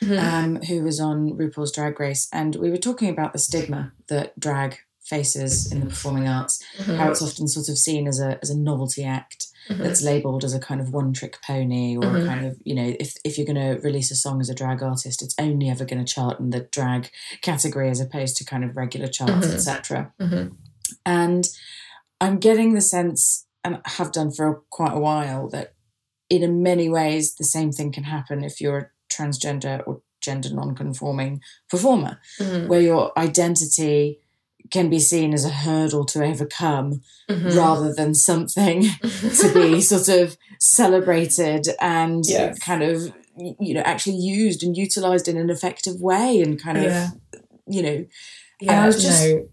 [0.00, 0.18] Mm-hmm.
[0.18, 4.38] Um, who was on RuPaul's Drag Race, and we were talking about the stigma that
[4.38, 6.94] drag faces in the performing arts, mm-hmm.
[6.94, 9.82] how it's often sort of seen as a as a novelty act mm-hmm.
[9.82, 12.16] that's labelled as a kind of one trick pony or mm-hmm.
[12.16, 14.54] a kind of you know if if you're going to release a song as a
[14.54, 17.10] drag artist, it's only ever going to chart in the drag
[17.40, 19.54] category as opposed to kind of regular charts, mm-hmm.
[19.54, 20.12] etc.
[20.20, 20.54] Mm-hmm.
[21.04, 21.48] And
[22.20, 25.74] I'm getting the sense, and have done for quite a while, that
[26.30, 31.42] in many ways the same thing can happen if you're a transgender or gender non-conforming
[31.68, 32.68] performer, mm-hmm.
[32.68, 34.20] where your identity
[34.72, 37.56] can be seen as a hurdle to overcome mm-hmm.
[37.56, 42.58] rather than something to be sort of celebrated and yes.
[42.58, 46.84] kind of you know actually used and utilized in an effective way and kind of
[46.84, 47.10] yeah.
[47.66, 48.04] you know
[48.60, 49.46] yeah, just no,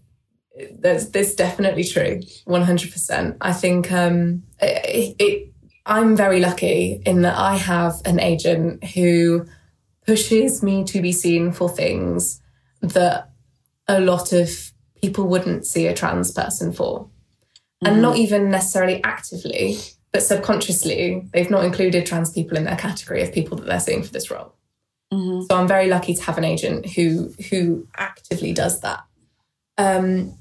[0.78, 5.52] that's that's definitely true 100% I think um it, it
[5.86, 9.46] I'm very lucky in that I have an agent who
[10.06, 12.40] pushes me to be seen for things
[12.80, 13.30] that
[13.88, 14.69] a lot of
[15.00, 17.00] people wouldn't see a trans person for.
[17.00, 17.86] Mm-hmm.
[17.86, 19.78] And not even necessarily actively,
[20.12, 24.02] but subconsciously, they've not included trans people in their category of people that they're seeing
[24.02, 24.54] for this role.
[25.12, 25.42] Mm-hmm.
[25.42, 29.02] So I'm very lucky to have an agent who who actively does that.
[29.78, 30.34] Um,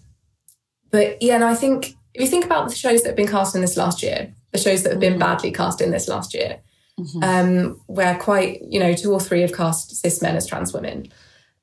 [0.92, 3.56] but yeah, and I think if you think about the shows that have been cast
[3.56, 5.20] in this last year, the shows that have been mm-hmm.
[5.20, 6.60] badly cast in this last year,
[7.00, 7.24] mm-hmm.
[7.24, 11.08] um, where quite you know two or three have cast cis men as trans women,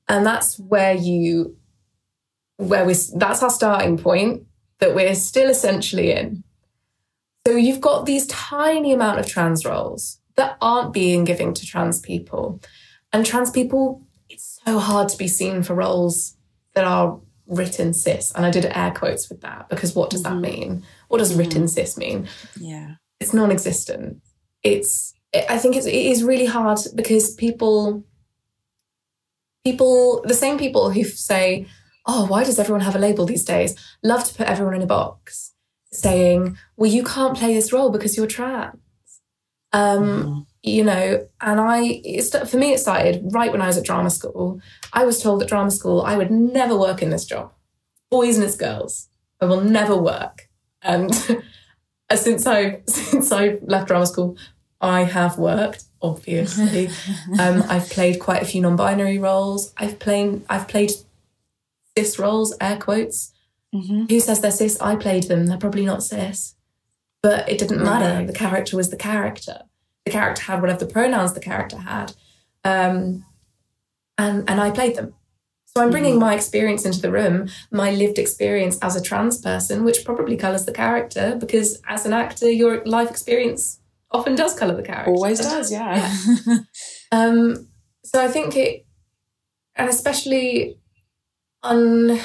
[0.09, 1.57] and that's where you
[2.57, 4.45] where we that's our starting point
[4.79, 6.43] that we're still essentially in.
[7.47, 12.01] So you've got these tiny amount of trans roles that aren't being given to trans
[12.01, 12.61] people.
[13.13, 16.37] And trans people, it's so hard to be seen for roles
[16.75, 18.33] that are written cis.
[18.33, 20.41] And I did air quotes with that because what does mm-hmm.
[20.41, 20.83] that mean?
[21.09, 21.39] What does mm-hmm.
[21.39, 22.29] written cis mean?
[22.61, 22.97] Yeah.
[23.21, 24.21] It's non-existent.
[24.63, 25.15] It's
[25.49, 28.05] I think it's, it is really hard because people
[29.65, 31.67] people the same people who say
[32.07, 33.75] oh, why does everyone have a label these days?
[34.03, 35.53] Love to put everyone in a box,
[35.93, 38.79] saying, well, you can't play this role because you're trans.
[39.73, 40.41] Um, mm-hmm.
[40.63, 42.01] You know, and I,
[42.47, 44.61] for me, it started right when I was at drama school.
[44.93, 47.53] I was told at drama school I would never work in this job.
[48.11, 49.09] Boys and it's girls.
[49.41, 50.49] I will never work.
[50.83, 51.15] And
[52.15, 54.37] since I since I left drama school,
[54.81, 55.85] I have worked.
[56.03, 56.89] Obviously,
[57.39, 59.73] um, I've played quite a few non-binary roles.
[59.77, 60.93] I've played I've played
[61.97, 63.33] cis roles, air quotes.
[63.75, 64.05] Mm-hmm.
[64.09, 64.81] Who says they're cis?
[64.81, 65.47] I played them.
[65.47, 66.55] They're probably not cis.
[67.23, 68.25] But it didn't matter.
[68.25, 69.63] The character was the character.
[70.05, 72.13] The character had whatever the pronouns the character had.
[72.65, 73.25] Um,
[74.17, 75.15] and, and I played them.
[75.65, 76.21] So I'm bringing mm-hmm.
[76.21, 80.65] my experience into the room, my lived experience as a trans person, which probably colours
[80.65, 83.81] the character because as an actor, your life experience
[84.11, 85.11] often does colour the character.
[85.11, 86.17] Always does, yeah.
[86.47, 86.57] yeah.
[87.13, 87.69] um,
[88.05, 88.87] so I think it,
[89.75, 90.79] and especially
[91.67, 92.19] un,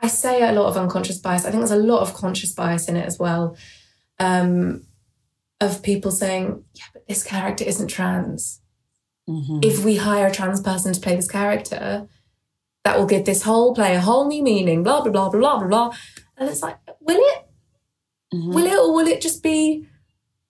[0.00, 1.44] I say a lot of unconscious bias.
[1.44, 3.56] I think there's a lot of conscious bias in it as well.
[4.18, 4.84] Um,
[5.60, 8.60] of people saying, yeah, but this character isn't trans.
[9.28, 9.60] Mm-hmm.
[9.62, 12.08] If we hire a trans person to play this character,
[12.84, 15.58] that will give this whole play a whole new meaning, blah, blah, blah, blah, blah,
[15.58, 15.96] blah, blah.
[16.36, 17.46] And it's like, will it?
[18.34, 18.54] Mhm.
[18.54, 19.86] Will it or will it just be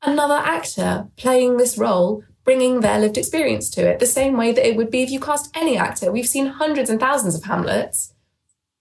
[0.02, 3.98] another actor playing this role, bringing their lived experience to it?
[3.98, 6.10] The same way that it would be if you cast any actor.
[6.10, 8.11] We've seen hundreds and thousands of Hamlets.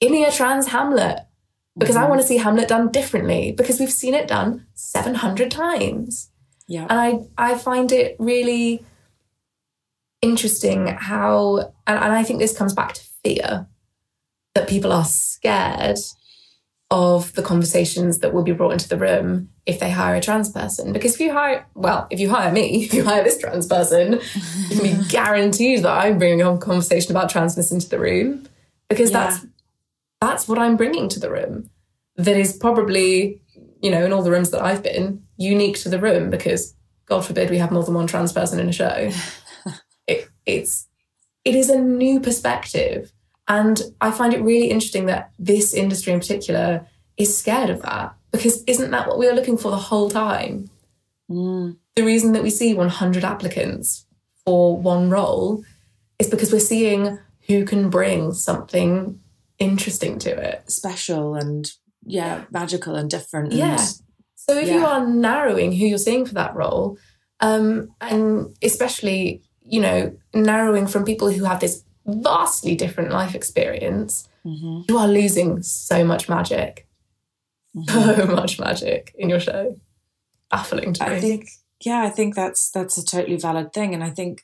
[0.02, 1.20] Give me a trans Hamlet
[1.78, 2.10] because I Mhm.
[2.10, 6.30] want to see Hamlet done differently because we've seen it done 700 times.
[6.68, 6.88] Yeah.
[6.90, 8.84] And I, I find it really
[10.22, 13.68] interesting how, and, and I think this comes back to fear
[14.54, 15.98] that people are scared
[16.90, 20.50] of the conversations that will be brought into the room if they hire a trans
[20.50, 20.92] person.
[20.92, 24.20] Because if you hire, well, if you hire me, if you hire this trans person,
[24.70, 28.48] you can be guaranteed that I'm bringing a conversation about transness into the room
[28.90, 29.28] because Yeah.
[29.30, 29.46] that's
[30.22, 31.70] that's what I'm bringing to the room.
[32.16, 33.42] That is probably,
[33.82, 37.26] you know, in all the rooms that I've been, unique to the room because God
[37.26, 39.12] forbid we have more than one trans person in a show.
[40.08, 40.88] it, it's
[41.44, 43.12] it is a new perspective,
[43.48, 48.14] and I find it really interesting that this industry in particular is scared of that
[48.32, 50.70] because isn't that what we are looking for the whole time?
[51.30, 51.78] Mm.
[51.96, 54.06] the reason that we see 100 applicants
[54.44, 55.64] for one role
[56.20, 59.18] is because we're seeing who can bring something
[59.62, 60.69] interesting to it.
[60.71, 61.71] Special and
[62.06, 63.54] yeah, magical and different.
[63.54, 63.78] Yeah.
[64.36, 66.97] So if you are narrowing who you're seeing for that role,
[67.39, 74.28] um, and especially, you know, narrowing from people who have this vastly different life experience,
[74.45, 74.89] Mhm.
[74.89, 76.88] you are losing so much magic,
[77.78, 77.89] Mhm.
[78.17, 79.80] so much magic in your show.
[80.50, 81.15] Baffling to me.
[81.15, 81.47] I think
[81.86, 84.41] yeah, I think that's that's a totally valid thing, and I think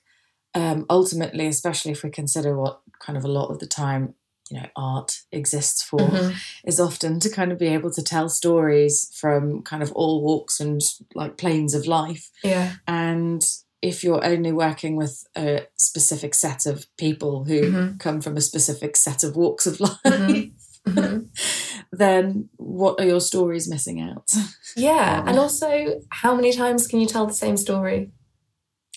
[0.54, 4.14] um, ultimately, especially if we consider what kind of a lot of the time
[4.50, 6.36] you know art exists for, Mhm.
[6.66, 10.60] is often to kind of be able to tell stories from kind of all walks
[10.60, 10.82] and
[11.16, 12.74] like planes of life, Yeah.
[12.88, 13.42] and
[13.82, 18.00] if you're only working with a specific set of people who Mhm.
[18.00, 20.00] come from a specific set of walks of life.
[20.06, 20.52] Mhm.
[20.88, 21.28] Mhm.
[21.92, 24.30] Then what are your stories missing out
[24.76, 28.12] Yeah, Um, and also, how many times can you tell the same story?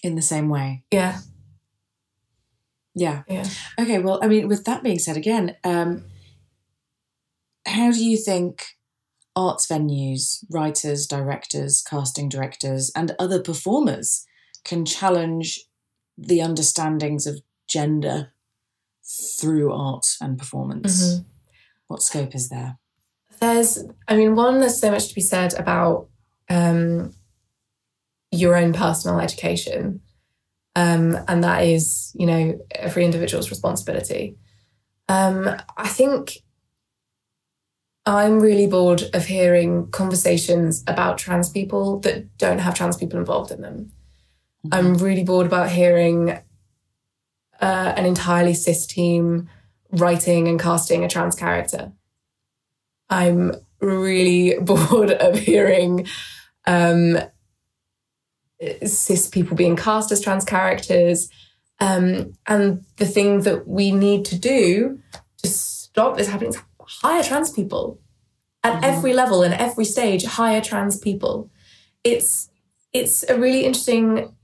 [0.03, 0.83] in the same way?
[0.91, 1.19] Yeah,
[2.95, 3.23] Yeah.
[3.29, 3.45] yeah.
[3.79, 6.05] Okay, well, I mean, with that being said, again, um,
[7.67, 8.77] how do you think
[9.37, 14.27] arts venues, writers, directors, casting directors, and other performers
[14.65, 15.61] can challenge
[16.19, 18.33] the understandings of gender
[19.39, 21.15] through art and performance?
[21.15, 21.25] Mhm.
[21.87, 22.79] What scope is there?
[23.41, 26.09] There's, I mean, one, there's so much to be said about
[26.49, 27.15] um,
[28.31, 30.01] your own personal education.
[30.77, 34.37] Um, and that is, you know, every individual's responsibility.
[35.09, 36.39] Um, I think
[38.07, 43.51] I'm really bored of hearing conversations about trans people that don't have trans people involved
[43.51, 43.93] in them.
[44.73, 46.31] I'm really bored about hearing
[47.61, 49.49] uh, an entirely cis team
[49.93, 51.93] writing and casting a trans character.
[53.09, 56.07] I'm really bored of hearing
[56.67, 57.19] um,
[58.87, 61.29] cis people being cast as trans characters.
[61.81, 64.99] Um, and the thing that we need to do
[65.43, 67.99] to stop this happening is hire trans people
[68.63, 68.85] at Mhm.
[68.85, 70.25] every level and every stage.
[70.25, 71.51] Hire trans people.
[72.05, 72.49] It's
[72.93, 74.35] it's a really interesting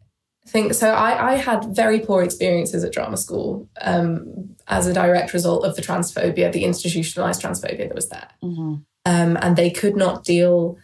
[0.49, 0.73] thing.
[0.73, 5.65] So I, I had very poor experiences at drama school um, as a direct result
[5.65, 8.85] of the transphobia, the institutionalized transphobia that was there Mhm.
[9.05, 10.77] um, and they could not deal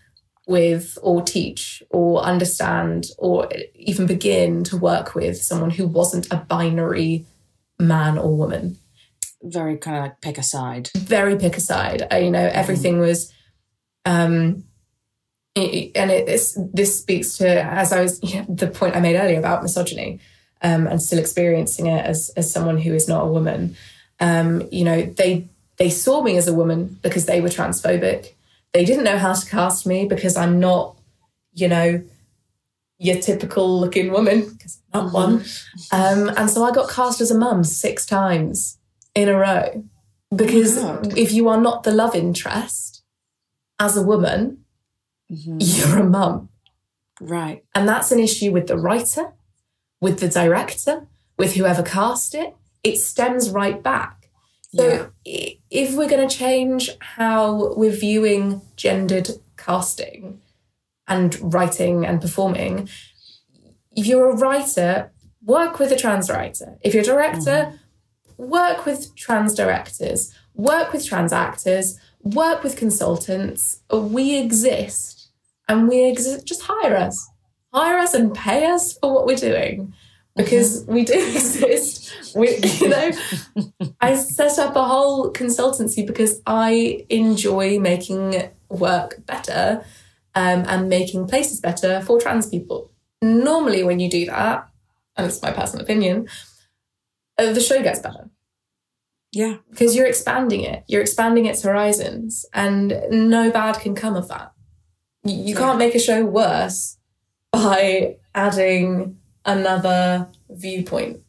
[0.53, 6.37] with or teach or understand or even begin to work with someone who wasn't a
[6.37, 7.25] binary
[7.81, 8.77] man or woman.
[9.43, 10.91] Very kind of like pick a side.
[10.97, 12.07] Very pick a side.
[12.13, 13.33] Uh, you know, everything was.
[14.05, 14.65] Um,
[15.55, 17.47] it- and it, this this speaks to
[17.83, 20.21] as I was you know, the point I made earlier about misogyny,
[20.63, 23.77] um, and still experiencing it as as someone who is not a woman.
[24.21, 28.33] Um, you know, they they saw me as a woman because they were transphobic.
[28.73, 30.97] They didn't know how to cast me because I'm not,
[31.53, 32.03] you know,
[32.99, 35.45] your typical looking woman because I'm not one.
[35.91, 38.79] Um, and so I got cast as a mum six times
[39.15, 39.85] in a row
[40.35, 41.17] because God.
[41.19, 43.03] if you are not the love interest
[43.79, 44.65] as a woman,
[45.31, 45.57] Mhm.
[45.61, 46.49] you're a mum.
[47.21, 47.65] Right.
[47.75, 49.33] And that's an issue with the writer,
[50.01, 51.07] with the director,
[51.39, 52.55] with whoever cast it.
[52.83, 54.22] It stems right back.
[54.75, 55.49] So Yeah.
[55.71, 60.41] if we're going to change how we're viewing gendered casting
[61.07, 62.89] and writing and performing,
[63.95, 65.13] if you're a writer,
[65.45, 66.79] work with a trans writer.
[66.81, 67.79] If you're a director, mm.
[68.39, 73.81] work with trans directors, work with trans actors, work with consultants.
[73.93, 75.31] We exist
[75.69, 76.47] and we exist.
[76.47, 77.29] Just hire us.
[77.73, 79.93] Hire us and pay us for what we're doing.
[80.37, 82.13] Because we do exist.
[82.35, 83.11] We, you know,
[84.01, 89.85] I set up a whole consultancy because I enjoy making work better
[90.35, 92.91] um, and making places better for trans people.
[93.21, 94.69] Normally, when you do that,
[95.17, 96.27] and it's my personal opinion,
[97.39, 98.31] uh, the show gets better
[99.31, 99.57] Yeah.
[99.71, 100.85] because you're expanding it.
[100.89, 104.53] You're expanding its horizons, and no bad can come of that.
[105.25, 105.59] You, you Yeah.
[105.59, 106.97] can't make a show worse
[107.53, 111.21] by adding another viewpoint.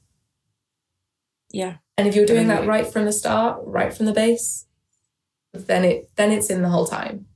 [1.51, 1.77] Yeah.
[1.97, 4.65] And if you're doing that right from the start, right from the base,
[5.53, 7.27] then it then it's in the whole time.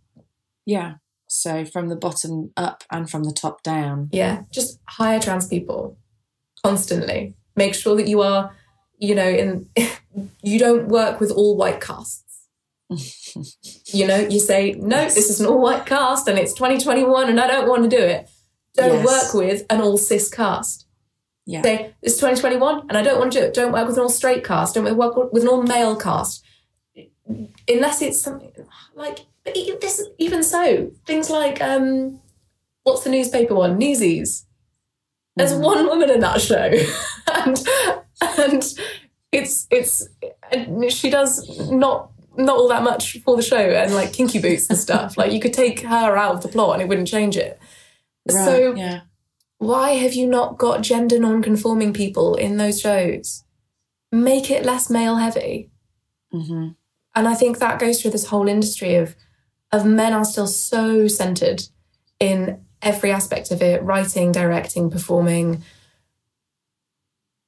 [0.66, 0.96] Yeah.
[1.28, 4.10] So from the bottom up and from the top down.
[4.12, 5.98] Yeah, just hire trans people
[6.64, 7.36] constantly.
[7.56, 8.56] Make sure that you are,
[8.98, 9.70] you know, in
[10.42, 12.24] you don't work with all white casts.
[13.94, 17.40] you know, you say, no, this is an all white cast and it's 2021 and
[17.40, 18.30] I don't want to do it.
[18.78, 19.06] Don't Yes.
[19.06, 20.86] work with an all cis cast.
[21.46, 21.62] Yeah.
[21.64, 23.54] Say, it's 2021 and I don't want to do it.
[23.54, 24.76] Don't work with an all straight cast.
[24.76, 26.44] Don't work with an all male cast.
[27.70, 28.52] Unless it's something
[28.96, 32.20] like, but e- this, even so, things like, um,
[32.84, 33.78] what's the newspaper one?
[33.78, 34.46] Newsies.
[35.36, 35.62] There's Mhm.
[35.62, 36.72] one woman in that show,
[37.34, 37.64] and
[38.40, 38.64] and
[39.32, 40.08] it's it's
[40.52, 44.70] and she does not not all that much for the show and like kinky boots
[44.70, 45.18] and stuff.
[45.18, 47.60] like you could take her out of the plot and it wouldn't change it.
[48.32, 48.46] Right.
[48.46, 49.02] So yeah.
[49.58, 53.44] why have you not got gender non-conforming people in those shows?
[54.12, 55.70] Make it less male heavy.
[56.32, 56.70] hmm
[57.16, 59.16] And I think that goes through this whole industry of
[59.72, 61.64] of men are still so centered
[62.20, 65.62] in every aspect of it, writing, directing, performing.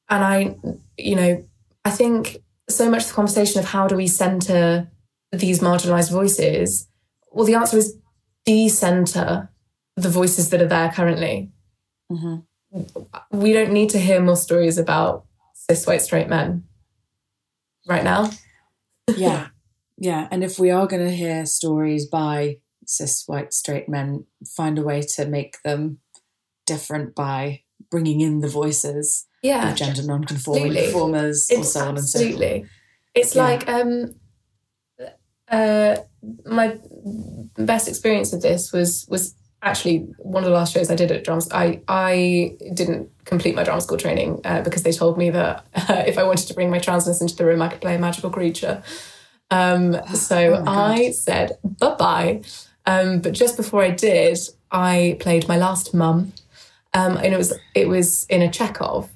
[0.10, 0.56] And I,
[0.98, 1.46] you know,
[1.86, 4.92] I think so much the conversation of how do we center
[5.32, 6.88] these marginalized voices?
[7.32, 7.96] Well, the answer is
[8.46, 9.50] decenter
[10.02, 11.52] the voices that are there currently.
[12.10, 12.38] hmm
[13.32, 16.64] We don't need to hear more stories about cis white straight men
[17.88, 18.30] right now.
[19.16, 19.48] Yeah.
[20.02, 20.30] Yeah.
[20.32, 24.82] And if we are going to hear stories by cis white straight men, find a
[24.82, 26.00] way to make them
[26.66, 29.70] different by bringing in the voices Yeah.
[29.72, 30.86] of gender non-conforming absolutely.
[30.94, 32.30] performers or so on and so forth.
[32.32, 32.66] absolutely.
[33.14, 33.44] It's Yeah.
[33.44, 34.14] like um,
[35.52, 35.96] uh,
[36.46, 36.78] my
[37.58, 41.24] best experience of this was was actually one of the last shows I did at
[41.24, 41.48] drums.
[41.52, 46.04] I I didn't complete my drama school training uh, because they told me that uh,
[46.08, 48.30] if I wanted to bring my transness into the room, I could play a magical
[48.30, 48.82] creature.
[49.52, 50.72] Um, so Oh.
[50.72, 52.42] I said bye bye.
[52.86, 54.40] Um, but just before I did,
[54.72, 56.34] I played my last mum,
[56.94, 59.10] um, and it was it was in a Chekhov,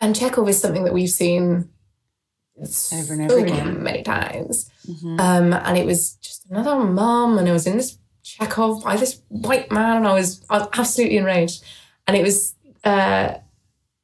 [0.00, 1.68] and Chekhov is something that we've seen
[2.58, 3.82] Over and so over again.
[3.82, 4.70] many times.
[4.88, 5.20] Mhm.
[5.20, 9.20] Um, and it was just another mum, and I was in this Chekhov by this
[9.28, 11.62] white man, and I was, I was absolutely enraged.
[12.08, 12.54] And it was
[12.84, 13.34] uh,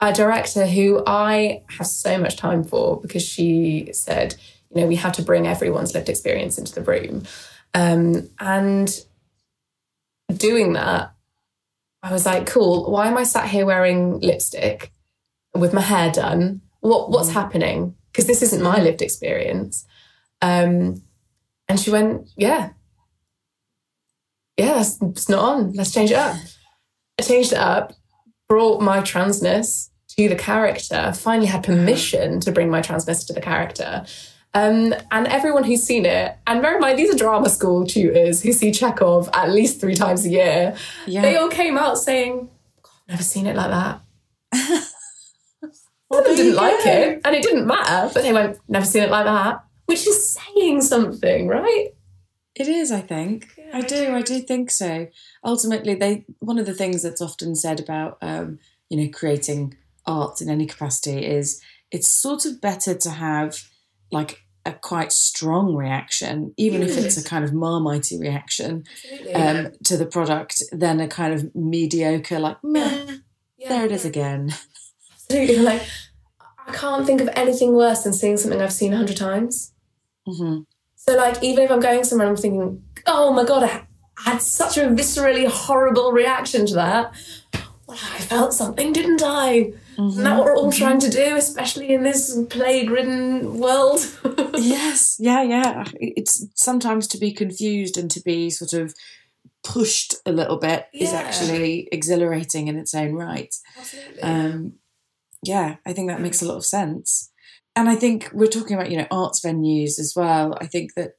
[0.00, 4.36] a director who I have so much time for because she said,
[4.72, 7.24] you know, we have to bring everyone's lived experience into the room.
[7.74, 8.88] Um, and
[10.36, 11.14] doing that,
[12.02, 14.92] I was like, cool, why am I sat here wearing lipstick
[15.54, 16.60] with my hair done?
[16.80, 17.34] What what's Mm.
[17.34, 17.94] happening?
[18.10, 19.84] Because this isn't my lived experience.
[20.40, 21.02] Um,
[21.68, 22.70] and she went, yeah,
[24.56, 25.72] yeah, that's, it's not on.
[25.72, 26.36] Let's change it up.
[27.18, 27.92] I changed it up,
[28.48, 33.40] brought my transness to the character, finally had permission to bring my transness to the
[33.40, 34.04] character.
[34.54, 38.42] Um, and everyone who's seen it, and bear in mind, these are drama school tutors
[38.42, 40.76] who see Chekhov at least three times a year.
[41.06, 41.22] Yeah.
[41.22, 42.50] They all came out saying,
[42.84, 44.00] I've never seen it like that.
[46.12, 46.90] Well, Some them didn't like go.
[46.90, 50.38] it, and it didn't matter, but they went, never seen it like that, which is
[50.38, 51.88] saying something, right?
[52.54, 53.48] It is, I think.
[53.56, 54.06] Yeah, I I do.
[54.06, 54.14] do.
[54.14, 55.08] I do think so.
[55.44, 59.76] Ultimately, they one of the things that's often said about um, you know creating
[60.06, 63.62] art in any capacity is it's sort of better to have
[64.10, 68.84] like a quite strong reaction, even if it's a kind of marmitey reaction
[69.34, 73.16] um, to the product, than a kind of mediocre like meh.
[73.68, 74.54] There it is again.
[75.14, 75.56] Absolutely.
[75.58, 75.82] Like,
[76.66, 79.72] I can't think of anything worse than seeing something I've seen a hundred times.
[80.26, 80.60] hmm
[81.08, 83.82] So, like, even if I'm going somewhere and I'm thinking, oh my God, I
[84.30, 87.12] had such a viscerally horrible reaction to that.
[87.88, 89.72] Well, I felt something, didn't I?
[89.98, 93.98] Isn't that what we're all trying to do, especially in this plague ridden world?
[94.54, 95.84] yes, yeah, yeah.
[95.94, 98.94] It's sometimes to be confused and to be sort of
[99.64, 103.54] pushed a little bit is actually exhilarating in its own right.
[103.76, 104.22] Absolutely.
[104.22, 104.74] Um,
[105.42, 107.31] yeah, I think that makes a lot of sense.
[107.74, 110.56] And I think we're talking about, you know, arts venues as well.
[110.60, 111.12] I think that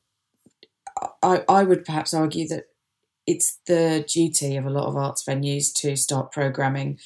[1.22, 2.66] I, I would perhaps argue that
[3.26, 7.00] it's the duty of a lot of arts venues to start programming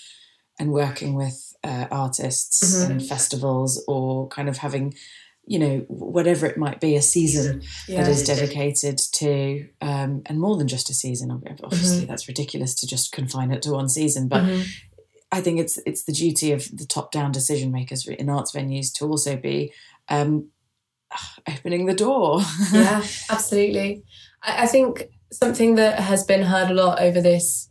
[0.60, 2.90] and working with uh, artists Mhm.
[2.90, 4.94] and festivals or kind of having
[5.50, 8.04] you know whatever it might be a season Yeah.
[8.04, 12.06] that is dedicated to um, and more than just a season obviously Mm-hmm.
[12.08, 14.66] that's ridiculous to just confine it to one season but Mhm.
[15.32, 18.92] I think it's it's the duty of the top down decision makers in arts venues
[18.94, 19.72] to also be
[20.10, 20.50] um,
[21.50, 22.42] opening the door
[22.74, 24.04] yeah, absolutely.
[24.42, 27.70] I, I think something that has been heard a lot over this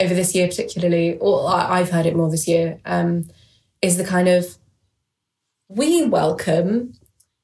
[0.00, 3.28] over this year, particularly, or I, I've heard it more this year, um,
[3.82, 4.56] is the kind of
[5.68, 6.94] we welcome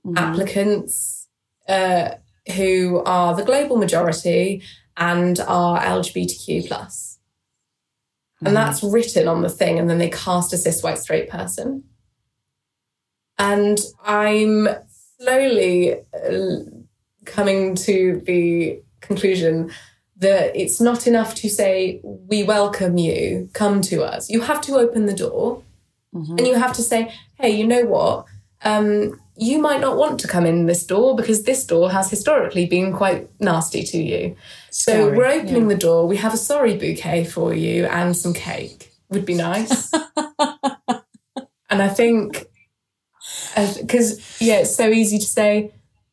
[0.07, 0.17] Mhm.
[0.17, 1.27] applicants
[1.69, 2.11] uh,
[2.57, 4.63] who are the global majority
[4.97, 7.18] and are LGBTQ plus,
[8.41, 8.55] and Mhm.
[8.55, 11.85] that's written on the thing, and then they cast a cis white straight person.
[13.39, 14.69] And I'm
[15.21, 16.57] slowly uh,
[17.25, 19.71] coming to the conclusion
[20.17, 24.29] that it's not enough to say, We welcome you, come to us.
[24.29, 25.63] You have to open the door
[26.15, 26.39] Mhm.
[26.39, 28.25] and you have to say, Hey, you know what?
[28.65, 32.67] Um, you might not want to come in this door because this door has historically
[32.67, 34.37] been quite nasty to you.
[34.71, 35.75] So Scary, we're opening yeah.
[35.75, 36.09] the door.
[36.09, 38.93] We have a sorry bouquet for you and some cake.
[39.11, 39.93] Would be nice.
[41.71, 42.47] and I think,
[43.55, 45.73] because yeah, it's so easy to say,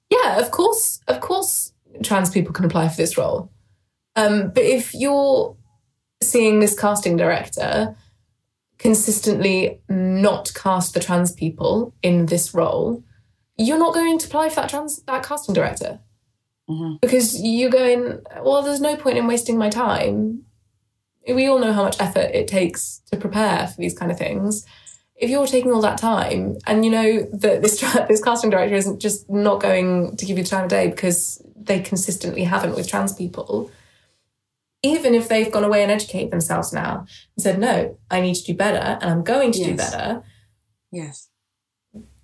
[0.09, 1.73] yeah, of course, of course,
[2.03, 3.51] trans people can apply for this role.
[4.15, 5.55] Um, but if you're
[6.21, 7.95] seeing this casting director
[8.77, 13.03] consistently not cast the trans people in this role,
[13.57, 15.99] you're not going to apply for that trans that casting director
[16.69, 16.99] Mhm.
[17.01, 18.19] because you're going.
[18.43, 20.45] Well, there's no point in wasting my time.
[21.27, 24.65] We all know how much effort it takes to prepare for these kind of things.
[25.15, 28.99] If you're taking all that time, and you know that this this casting director isn't
[28.99, 32.87] just not going to give you the time of day because they consistently haven't with
[32.87, 33.71] trans people,
[34.83, 38.43] even if they've gone away and educated themselves now and said, "No, I need to
[38.43, 40.23] do better, and I'm going to do better,"
[40.91, 41.29] yes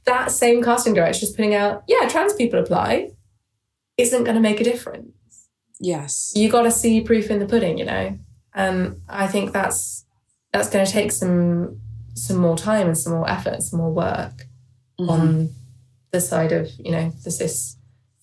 [0.06, 3.12] that same casting director just putting out, "Yeah, trans people apply,"
[3.98, 5.14] isn't going to make a difference.
[5.84, 8.18] yes you got to see proof in the pudding, you know.
[8.54, 10.06] And I think that's
[10.54, 11.80] that's going to take some
[12.14, 14.46] some more time and some more effort, some more work
[15.00, 15.10] Mhm.
[15.10, 15.50] on
[16.12, 17.78] the side of you know the cis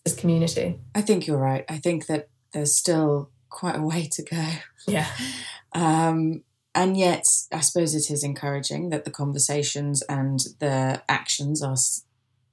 [0.06, 0.78] cis community.
[0.94, 1.64] I think you're right.
[1.68, 4.44] I think that there's still quite a way to go.
[4.86, 5.06] Yeah,
[5.74, 6.42] Um,
[6.82, 11.76] and yet, I suppose it is encouraging that the conversations and the actions are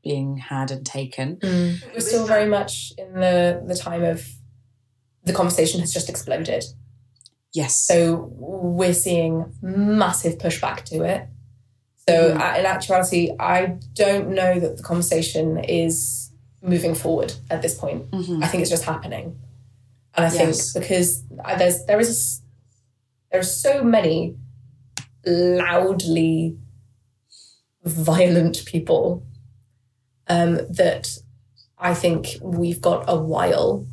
[0.03, 1.39] being had and taken.
[1.43, 4.17] we're still very much in the the time of
[5.23, 6.63] the conversation has just exploded.
[7.53, 7.76] Yes.
[7.76, 8.30] So
[8.78, 11.21] we're seeing massive pushback to it.
[12.07, 16.30] So uh, in actuality, I don't know that the conversation is
[16.61, 18.11] moving forward at this point.
[18.11, 18.43] Mhm.
[18.43, 19.26] I think it's just happening,
[20.15, 20.38] and I Yes.
[20.73, 21.23] think because
[21.59, 22.41] there's there is
[23.32, 24.36] there are so many
[25.26, 26.57] loudly
[27.84, 29.23] violent people
[30.28, 31.17] um, that
[31.78, 33.86] I think we've got a while,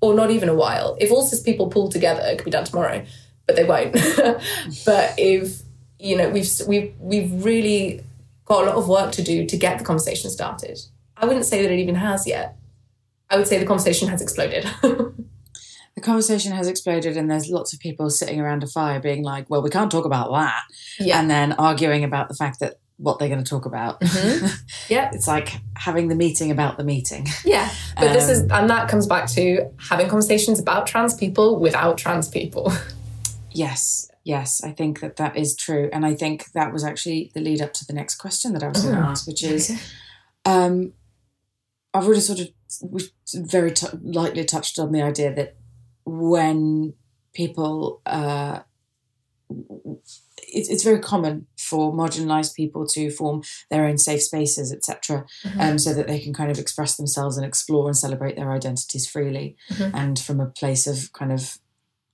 [0.00, 0.96] or not even a while.
[1.00, 3.04] If all cis people pull together, it could be done tomorrow,
[3.46, 3.92] but they won't.
[4.84, 5.62] but if
[5.98, 8.04] you know, we've we've we've really
[8.44, 10.78] got a lot of work to do to get the conversation started.
[11.16, 12.56] I wouldn't say that it even has yet.
[13.30, 14.68] I would say the conversation has exploded.
[15.94, 19.48] the conversation has exploded, and there's lots of people sitting around a fire being like,
[19.48, 20.62] well, we can't talk about that.
[20.98, 21.20] Yeah.
[21.20, 24.00] And then arguing about the fact that what they're going to talk about.
[24.00, 24.60] Mhm.
[24.88, 25.10] Yeah.
[25.12, 27.26] it's like having the meeting about the meeting.
[27.44, 31.58] yeah, but this is, Um, and that comes back to having conversations about trans people
[31.58, 32.72] without trans people.
[33.56, 35.88] Yes, yes, I think that that is true.
[35.92, 38.68] And I think that was actually the lead up to the next question that I
[38.68, 39.70] was going to Oh, ask, which is
[40.44, 40.92] um,
[41.94, 42.48] I've already sort of
[42.82, 45.54] we've very t- lightly touched on the idea that
[46.04, 46.94] when
[47.34, 48.60] people, uh,
[50.48, 55.60] it's, it's very common for marginalised people to form their own safe spaces, etc., Mhm.
[55.60, 59.06] um, so that they can kind of express themselves and explore and celebrate their identities
[59.06, 59.90] freely Mhm.
[59.94, 61.58] and from a place of kind of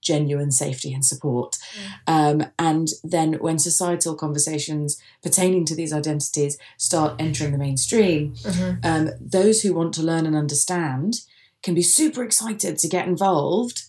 [0.02, 1.58] genuine safety and support.
[2.06, 8.78] Um, and then when societal conversations pertaining to these identities start entering the mainstream, Mhm.
[8.82, 11.20] um, those who want to learn and understand
[11.62, 13.82] can be super excited to get involved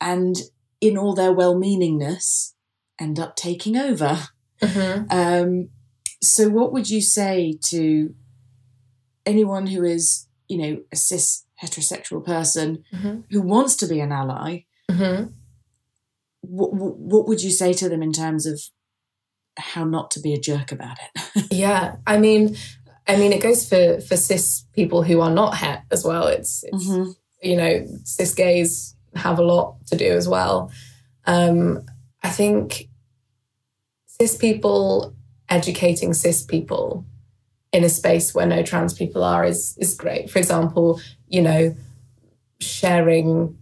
[0.00, 0.36] and
[0.80, 2.52] in all their well-meaningness
[2.98, 4.28] end up taking over
[4.62, 5.06] Mhm.
[5.12, 5.68] um,
[6.22, 8.14] so what would you say to
[9.26, 13.24] anyone who is you know a cis heterosexual person Mhm.
[13.30, 15.32] who wants to be an ally Mhm.
[16.42, 18.60] what, what would you say to them in terms of
[19.58, 22.56] how not to be a jerk about it Yeah, I mean,
[23.10, 26.26] I mean, it goes for for cis people who are not het as well.
[26.26, 27.14] It's, it's Mhm.
[27.42, 30.70] you know, cis gays have a lot to do as well.
[31.26, 31.84] Um,
[32.22, 32.88] I think
[34.06, 35.14] cis people
[35.48, 37.04] educating cis people
[37.72, 40.30] in a space where no trans people are is is great.
[40.30, 41.74] For example, you know,
[42.60, 43.56] sharing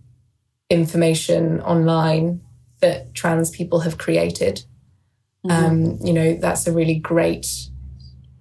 [0.70, 2.40] information online
[2.80, 4.64] that trans people have created.
[5.48, 7.46] Um, you know, that's a really great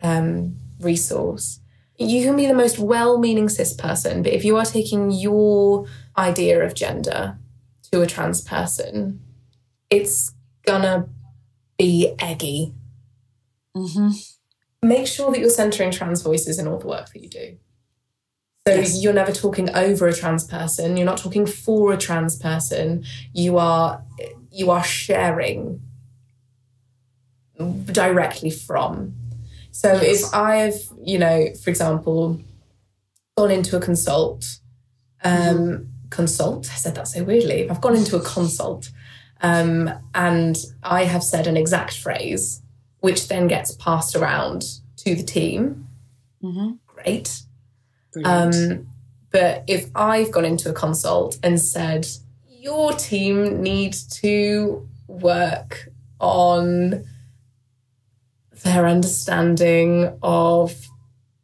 [0.03, 1.59] um, resource.
[1.97, 5.87] You can be the most well meaning cis person, but if you are taking your
[6.17, 7.37] idea of gender
[7.91, 9.19] to a trans person,
[9.89, 10.33] it's
[10.65, 11.09] gonna
[11.77, 12.73] be eggy.
[13.75, 14.09] Mm-hmm.
[14.87, 17.57] Make sure that you're centering trans voices in all the work that you do.
[18.67, 19.01] So Yes.
[19.01, 23.57] you're never talking over a trans person, you're not talking for a trans person, you
[23.57, 24.03] are
[24.51, 25.81] you are sharing
[27.91, 29.13] directly from.
[29.77, 32.41] So if I've, you know, for example,
[33.37, 34.57] gone into a consult,
[35.23, 37.59] um, consult, I said that so weirdly.
[37.61, 38.89] If I've gone into a consult
[39.41, 42.63] um, and I have said an exact phrase,
[43.01, 44.63] which then gets passed around
[44.97, 45.87] to the team,
[46.43, 46.71] Mm-hmm.
[46.87, 47.41] great.
[48.25, 48.87] Um,
[49.31, 52.07] but if I've gone into a consult and said,
[52.47, 57.05] your team need to work on
[58.63, 60.75] their understanding of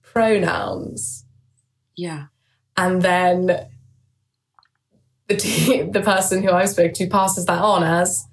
[0.01, 1.25] pronouns,
[1.95, 2.25] yeah.
[2.77, 3.67] and then
[5.27, 8.27] the team, the person who I spoke to passes that on as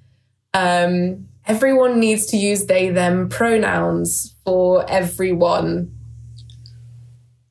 [0.55, 5.93] um, everyone needs to use they them pronouns for everyone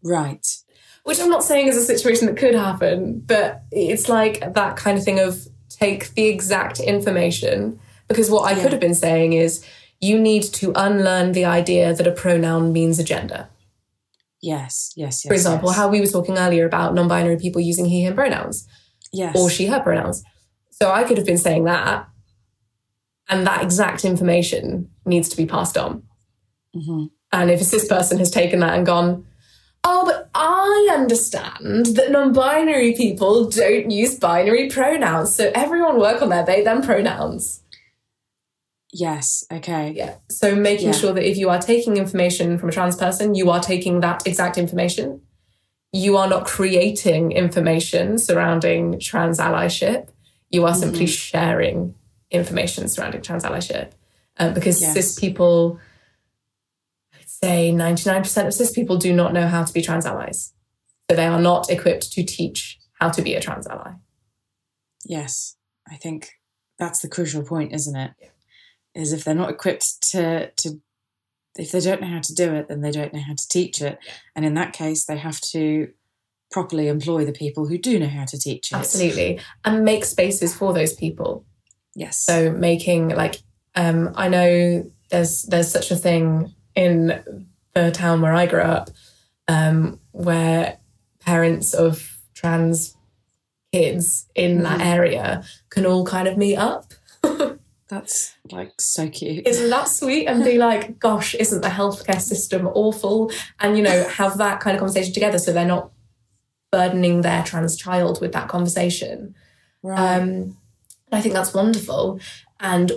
[0.04, 0.46] Right.
[1.04, 4.98] which I'm not saying is a situation that could happen, but it's like that kind
[4.98, 7.80] of thing of take the exact information.
[8.08, 8.62] Because what I Yeah.
[8.64, 9.64] could have been saying is
[10.00, 13.50] you need to unlearn the idea that a pronoun means a gender.
[14.42, 14.94] Yes.
[14.96, 15.24] Yes.
[15.26, 15.28] Yes.
[15.28, 15.78] For example, yes.
[15.78, 18.68] how we were talking earlier about non binary people using he, him pronouns
[19.12, 19.36] Yes.
[19.38, 20.24] or she, her pronouns.
[20.72, 22.08] So I could have been saying that,
[23.28, 26.04] and that exact information needs to be passed on.
[26.74, 29.26] hmm And if a cis person has taken that and gone,
[29.84, 35.36] oh, but I understand that non binary people don't use binary pronouns.
[35.36, 37.62] So everyone work on their they them pronouns.
[38.92, 39.44] Yes.
[39.52, 39.92] Okay.
[39.96, 40.16] Yeah.
[40.30, 40.94] So making Yeah.
[40.94, 44.26] sure that if you are taking information from a trans person, you are taking that
[44.26, 45.22] exact information.
[45.92, 50.10] You are not creating information surrounding trans allyship.
[50.50, 51.96] You are simply sharing
[52.32, 53.92] information surrounding trans allyship.
[54.38, 54.94] Uh, because Yes.
[54.94, 55.80] cis people,
[57.14, 60.54] I'd say 99% of cis people do not know how to be trans allies.
[61.10, 63.94] So they are not equipped to teach how to be a trans ally.
[65.06, 65.56] Yes.
[65.88, 66.34] I think
[66.78, 68.12] that's the crucial point, isn't it?
[69.00, 70.82] Is if they're not equipped to to
[71.56, 73.82] if they don't know how to do it, then they don't know how to teach
[73.82, 74.00] it.
[74.36, 75.90] And in that case, they have to
[76.52, 78.76] properly employ the people who do know how to teach it.
[78.76, 79.40] Absolutely.
[79.66, 81.46] And make spaces for those people.
[81.96, 82.18] Yes.
[82.24, 83.42] So making like
[83.76, 87.24] um, I know there's there's such a thing in
[87.74, 88.90] the town where I grew up,
[89.48, 90.80] um, where
[91.20, 92.96] parents of trans
[93.72, 96.94] kids in that area can all kind of meet up.
[97.90, 99.48] That's like so cute.
[99.48, 100.28] Isn't that sweet?
[100.28, 103.32] And be like, gosh, isn't the healthcare system awful?
[103.60, 105.92] And you know, have that kind of conversation together so they're not
[106.72, 109.34] burdening their trans child with that conversation.
[109.82, 110.20] right.
[110.22, 110.56] Um,
[111.12, 112.20] I think that's wonderful.
[112.60, 112.92] And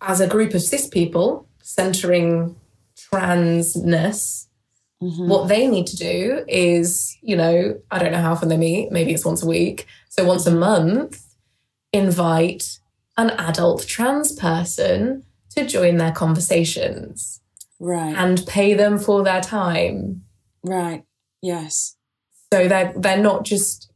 [0.00, 2.56] as a group of cis people centering
[2.96, 4.46] transness,
[5.00, 5.28] Mhm.
[5.28, 8.90] what they need to do is, you know, I don't know how often they meet,
[8.90, 9.86] maybe it's once a week.
[10.08, 11.22] So once a month,
[11.92, 12.79] invite
[13.20, 17.40] an adult trans person to join their conversations
[17.78, 18.14] Right.
[18.16, 20.22] and pay them for their time.
[20.64, 21.04] right.
[21.42, 21.96] Yes.
[22.52, 23.90] So they're they're not just,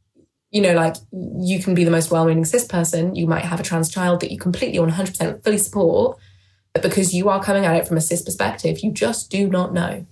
[0.49, 3.15] you know, like you can be the most well-meaning cis person.
[3.15, 6.17] You might have a trans child that you completely 100% fully support,
[6.73, 9.73] but because you are coming at it from a cis perspective, you just do not
[9.73, 10.05] know.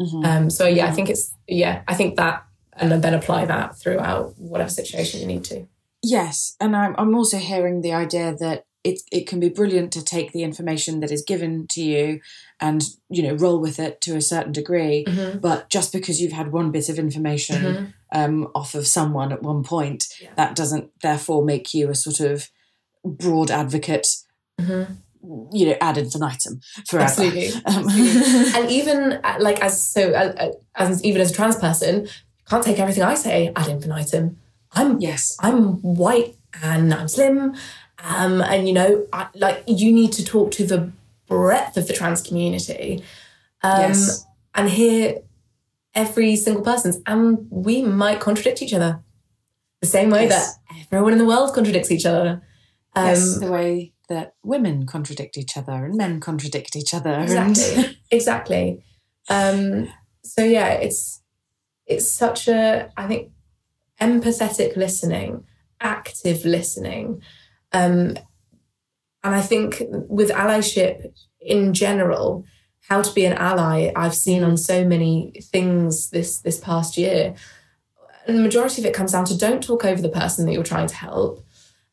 [0.00, 0.24] Mhm.
[0.24, 4.38] Um, so yeah, I think it's yeah, I think that, and then apply that throughout
[4.38, 5.66] whatever situation you need to.
[6.06, 10.04] Yes, and I'm I'm also hearing the idea that it it can be brilliant to
[10.04, 12.20] take the information that is given to you
[12.60, 15.06] and you know roll with it to a certain degree.
[15.08, 15.40] Mhm.
[15.40, 17.92] But just because you've had one bit of information Mhm.
[18.12, 20.28] um, off of someone at one point, Yeah.
[20.36, 22.50] that doesn't therefore make you a sort of
[23.02, 24.08] broad advocate.
[24.60, 24.98] Mhm.
[25.52, 27.08] You know, ad infinitum forever.
[27.08, 27.48] Absolutely.
[27.64, 27.88] Um,
[28.56, 32.06] and even uh, like as so uh, uh, as even as a trans person,
[32.50, 34.36] can't take everything I say ad infinitum.
[34.74, 35.36] I'm yes.
[35.40, 37.54] I'm white and I'm slim,
[38.02, 40.90] um, and you know, I, like you need to talk to the
[41.26, 43.02] breadth of the trans community,
[43.62, 44.24] um, Yes.
[44.54, 45.18] and hear
[45.94, 49.00] every single person's, and we might contradict each other,
[49.80, 50.56] the same way Yes.
[50.68, 52.42] that everyone in the world contradicts each other.
[52.94, 53.38] Um, yes.
[53.38, 57.20] The way that women contradict each other and men contradict each other.
[57.20, 57.74] Exactly.
[57.74, 58.84] And exactly.
[59.28, 59.88] Um,
[60.22, 61.20] so yeah, it's
[61.86, 63.30] it's such a I think
[64.00, 65.44] empathetic listening,
[65.80, 67.22] active listening,
[67.72, 68.16] um,
[69.24, 72.44] and I think with allyship in general,
[72.88, 77.34] how to be an ally, I've seen on so many things this this past year.
[78.26, 80.62] And the majority of it comes down to don't talk over the person that you're
[80.62, 81.44] trying to help.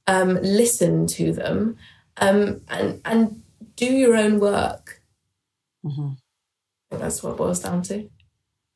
[0.07, 1.77] Um, listen to them
[2.17, 3.41] um, and and
[3.75, 5.01] do your own work.
[5.85, 6.17] Mhm.
[6.89, 8.09] That's what it boils down to.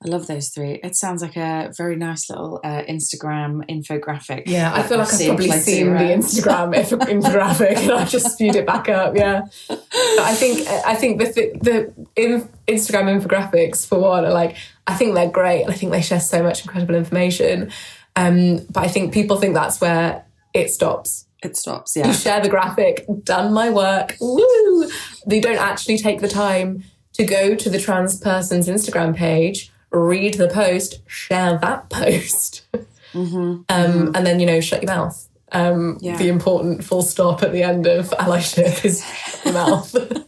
[0.06, 0.80] I love those three.
[0.84, 4.44] It sounds like a very nice little uh, Instagram infographic.
[4.46, 6.00] Yeah, I feel like I've seen probably seen the.
[6.00, 9.16] Instagram infographic and I just spewed it back up.
[9.16, 11.26] Yeah, but I think I think the
[11.62, 15.92] the in- Instagram infographics for one are like I think they're great and I think
[15.92, 17.72] they share so much incredible information.
[18.16, 21.26] Um, but I think people think that's where it stops.
[21.44, 24.16] It stops, Yeah, You share the graphic, done my work.
[24.22, 24.90] Woo!
[25.28, 26.84] They don't actually take the time
[27.14, 32.66] to go to the trans person's Instagram page, read the post, share that post,
[33.14, 35.30] hmm um, and then you know shut your mouth.
[35.52, 36.18] Um, Yeah.
[36.18, 39.06] The important full stop at the end of allyship is
[39.46, 39.96] your mouth.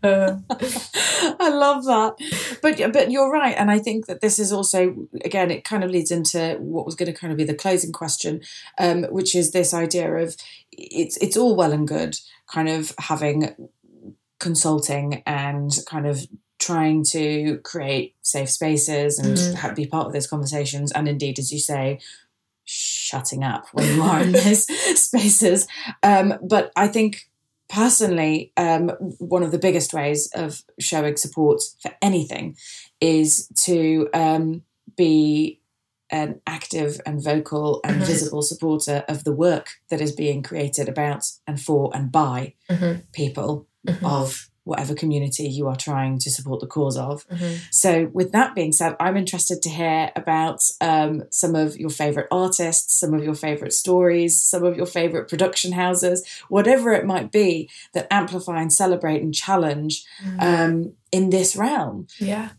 [0.00, 0.36] Uh,
[1.40, 2.14] I love that.
[2.62, 5.90] But but you're right, and I think that this is also again it kind of
[5.90, 8.40] leads into what was going to kind of be the closing question,
[8.78, 10.36] um, which is this idea of
[10.70, 12.16] it's it's all well and good,
[12.46, 13.54] kind of having
[14.38, 16.26] consulting and kind of
[16.68, 21.50] trying to create safe spaces and ha- be part of those conversations, and indeed, as
[21.52, 21.98] you say.
[22.70, 24.66] Shutting up when you are in those
[25.00, 25.66] spaces,
[26.02, 27.12] um, but I think
[27.70, 32.56] personally, um, one of the biggest ways of showing support for anything
[33.00, 34.64] is to um,
[34.98, 35.60] be
[36.10, 38.06] an active and vocal and Mhm.
[38.06, 43.02] visible supporter of the work that is being created about and for and by mhm,
[43.12, 47.26] people mhm, of whatever community you are trying to support the cause of.
[47.28, 47.58] mhm.
[47.70, 52.28] So, with that being said, I'm interested to hear about um, some of your favourite
[52.30, 57.32] artists, some of your favourite stories, some of your favourite production houses, whatever it might
[57.32, 60.04] be that amplify and celebrate and challenge
[60.38, 62.06] um, in this realm.
[62.18, 62.50] Yeah,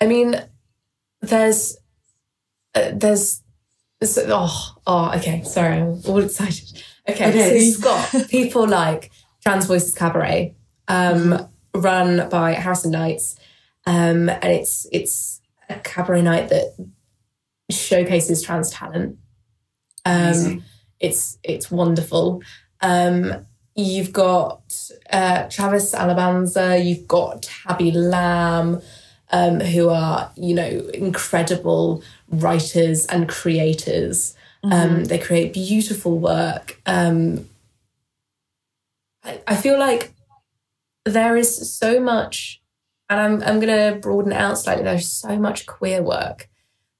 [0.00, 0.36] I mean,
[1.22, 1.76] there's,
[2.74, 3.42] uh, there's,
[4.00, 5.42] there's, oh, oh, okay.
[5.44, 6.82] Sorry, I'm all excited.
[7.08, 9.10] Okay, so you've got people like
[9.42, 10.54] Trans Voices Cabaret,
[10.88, 13.36] um, run by Harrison Knights,
[13.86, 16.74] um, and it's it's a cabaret night that
[17.70, 19.18] showcases trans talent.
[20.04, 20.64] Um,
[21.00, 22.42] it's it's wonderful.
[22.80, 28.80] Um, you've got uh, Travis Alabanza, you've got Tabby Lamb,
[29.30, 34.34] um, who are you know incredible writers and creators.
[34.64, 36.80] Um, they create beautiful work.
[36.84, 37.48] Um,
[39.22, 40.12] I, I feel like
[41.08, 42.60] there is so much,
[43.08, 44.84] and I'm I'm going to broaden it out slightly.
[44.84, 46.48] There's so much queer work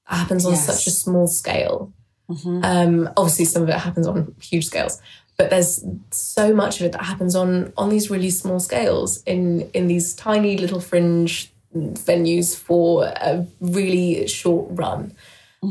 [0.09, 0.67] that happens on Yes.
[0.67, 1.93] such a small scale.
[2.31, 2.65] Mhm.
[2.65, 5.01] Um, obviously, some of it happens on huge scales,
[5.39, 9.71] but there's so much of it that happens on on these really small scales in
[9.73, 15.13] in these tiny little fringe venues for a really short run.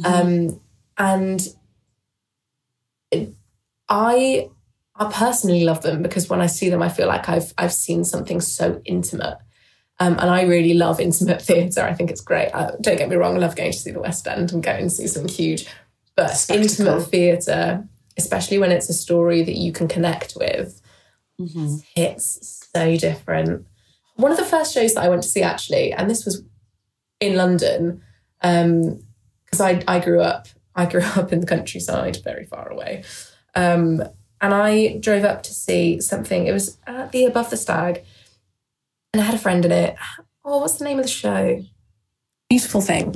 [0.06, 0.60] Um,
[0.98, 1.48] and
[3.12, 3.34] it-
[3.90, 4.50] I
[5.00, 8.04] I personally love them because when I see them, I feel like I've I've seen
[8.04, 9.38] something so intimate.
[10.00, 11.82] Um, and I really love intimate theatre.
[11.82, 12.50] I think it's great.
[12.54, 14.84] Uh, don't get me wrong, I love going to see the West End and going
[14.86, 15.66] to see some huge,
[16.16, 16.70] but Spectacle.
[16.70, 17.88] intimate theatre,
[18.18, 20.82] especially when it's a story that you can connect with,
[21.39, 21.84] Mhm.
[21.95, 23.66] it's so different.
[24.16, 26.43] One of the first shows that I went to see actually, and this was
[27.20, 28.02] in London,
[28.41, 33.04] because I I grew up I grew up in the countryside, very far away,
[33.56, 34.04] um,
[34.42, 36.48] and I drove up to see something.
[36.48, 38.04] It was at the Above the Stag,
[39.14, 39.96] and I had a friend in it.
[40.46, 41.64] Oh, what's the name of the show?
[42.50, 43.16] Beautiful thing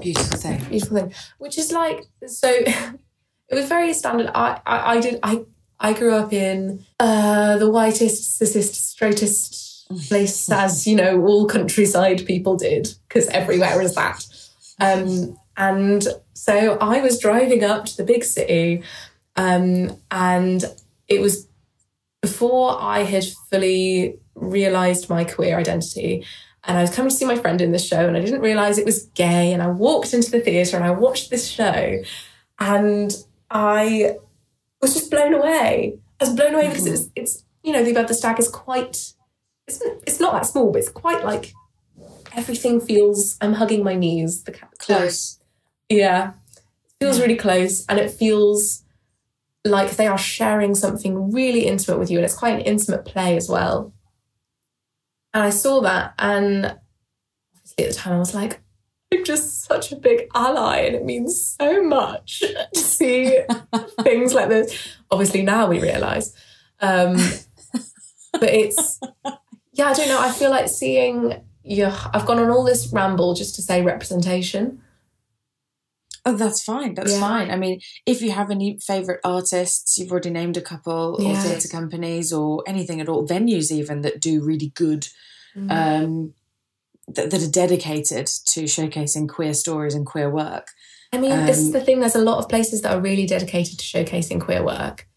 [0.00, 0.64] Beautiful thing.
[0.68, 2.48] beautiful thing which is like so
[3.48, 5.42] it was very standard i i, I did i
[5.80, 12.24] i grew up in uh the whitest cisest straightest place as you know all countryside
[12.24, 14.24] people did because everywhere is that
[14.78, 18.84] um and so i was driving up to the big city
[19.36, 20.64] um and
[21.08, 21.48] it was
[22.20, 26.24] before i had fully realized my queer identity
[26.64, 28.76] and I was coming to see my friend in this show, and I didn't realize
[28.76, 29.54] it was gay.
[29.54, 32.02] And I walked into the theatre and I watched this show,
[32.58, 33.16] and
[33.50, 34.16] I
[34.80, 35.98] was just blown away.
[36.20, 39.12] I was blown away because it's, it's you know, the Above the Stag is quite,
[39.66, 41.52] it's, it's not that small, but it's quite like
[42.36, 44.44] everything feels, I'm hugging my knees.
[44.44, 45.40] The Close.
[45.88, 46.32] yeah.
[46.54, 48.84] It feels really close and it feels
[49.64, 53.36] like they are sharing something really intimate with you, and it's quite an intimate play
[53.36, 53.92] as well.
[55.32, 56.76] And I saw that, and
[57.56, 58.60] obviously at the time I was like,
[59.12, 62.42] I'm just such a big ally, and it means so much
[62.74, 63.38] to see
[64.02, 64.96] things like this.
[65.10, 66.34] Obviously, now we realize.
[66.80, 67.16] Um,
[68.32, 69.00] but it's,
[69.72, 70.20] yeah, I don't know.
[70.20, 74.80] I feel like seeing, yeah, I've gone on all this ramble just to say representation.
[76.26, 76.94] Oh, that's fine.
[76.94, 77.20] That's Yeah.
[77.20, 77.50] fine.
[77.50, 81.42] I mean, if you have any favourite artists, you've already named a couple, or Yeah.
[81.42, 85.08] theatre companies, or anything at all, venues even that do really good,
[85.56, 85.70] Mm.
[85.70, 86.34] um,
[87.08, 90.68] that, that are dedicated to showcasing queer stories and queer work.
[91.12, 92.00] I mean, this is um, the thing.
[92.00, 95.08] There's a lot of places that are really dedicated to showcasing queer work.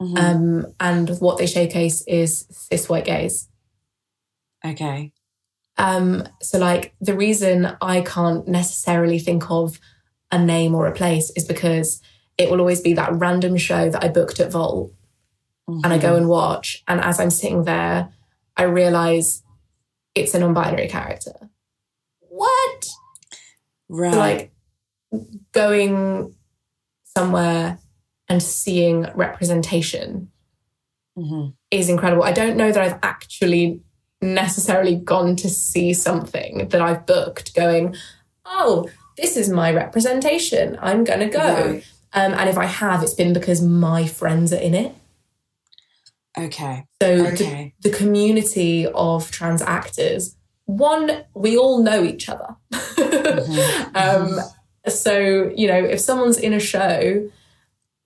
[0.00, 0.18] Mhm.
[0.18, 3.48] Um, and what they showcase is cis white gays.
[4.64, 5.12] okay.
[5.78, 9.80] Um, so, like, the reason I can't necessarily think of
[10.32, 12.00] a name or a place is because
[12.38, 14.92] it will always be that random show that I booked at Vault
[15.68, 16.02] and I Mm-hmm.
[16.02, 16.82] go and watch.
[16.88, 18.12] And as I'm sitting there,
[18.56, 19.42] I realize
[20.14, 21.50] it's a non binary character.
[22.20, 22.86] What?
[23.88, 24.14] right.
[24.14, 24.52] Like,
[25.52, 26.34] going
[27.04, 27.78] somewhere
[28.28, 30.30] and seeing representation
[31.18, 31.54] Mhm.
[31.70, 32.22] is incredible.
[32.22, 33.80] I don't know that I've actually
[34.22, 37.96] necessarily gone to see something that I've booked going,
[38.44, 38.88] oh,
[39.20, 40.78] this is my representation.
[40.80, 41.38] I'm going to go.
[41.38, 41.84] Right.
[42.12, 44.94] Um, and if I have, it's been because my friends are in it.
[46.38, 46.84] Okay.
[47.02, 47.74] So the, Okay.
[47.82, 52.56] the community of trans actors, one, we all know each other.
[52.72, 53.94] Mhm.
[53.96, 54.40] um,
[54.88, 57.28] so, you know, if someone's in a show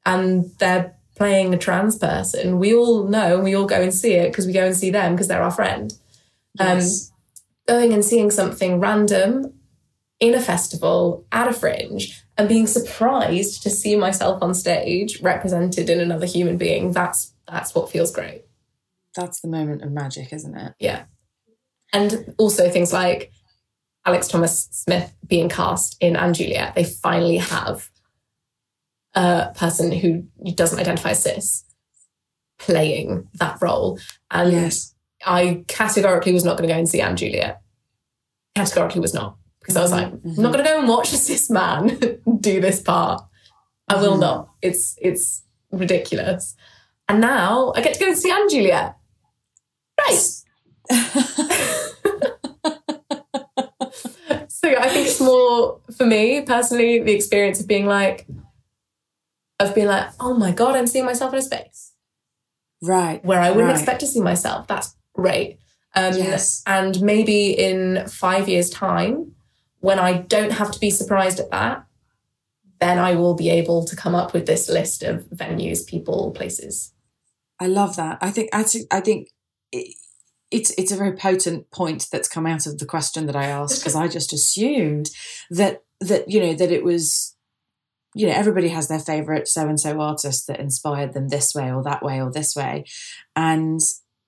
[0.05, 4.15] and they're playing a trans person, we all know and we all go and see
[4.15, 5.95] it because we go and see them because they're our friend.
[6.59, 7.11] Um, Yes.
[7.67, 9.54] Going and seeing something random
[10.25, 15.91] in a festival at a fringe and being surprised to see myself on stage represented
[15.91, 18.45] in another human being, that's that's what feels great.
[19.14, 20.75] That's the moment of magic, isn't it?
[20.79, 21.05] Yeah.
[21.93, 23.31] And also things like
[24.07, 27.91] Alex Thomas Smith being cast in & Juliet, they finally have
[29.14, 31.64] a person who doesn't identify as cis
[32.59, 33.99] playing that role.
[34.31, 34.95] And Yes.
[35.25, 37.61] I categorically was not going to go and see & Juliet.
[38.57, 39.37] Categorically was not.
[39.65, 41.99] Because I was like, I'm not going to go and watch this man
[42.41, 43.23] do this part.
[43.89, 44.21] I will Mhm.
[44.21, 44.49] not.
[44.61, 45.43] It's it's
[45.73, 46.55] ridiculous.
[47.09, 48.95] And now I get to go and see & Juliet.
[49.99, 50.21] Right.
[54.49, 58.27] so I think it's more for me personally the experience of being like
[59.61, 61.93] of being like, oh my god, I'm seeing myself in a space
[62.83, 63.25] right.
[63.25, 63.77] where I wouldn't Right.
[63.77, 64.67] expect to see myself.
[64.67, 65.59] That's great.
[65.95, 66.62] Um, Yes.
[66.67, 69.33] And maybe in five years' time,
[69.85, 71.85] when I don't have to be surprised at that,
[72.80, 76.95] then I will be able to come up with this list of venues, people, places.
[77.61, 78.16] I love that.
[78.22, 79.28] I think I think I think
[79.72, 79.95] it,
[80.51, 83.80] it's it's a very potent point that's come out of the question that I asked
[83.80, 85.11] because I just assumed
[85.51, 87.37] that that you know that it was
[88.14, 91.70] you know everybody has their favorite so and so artist that inspired them this way
[91.70, 92.85] or that way or this way,
[93.37, 93.80] and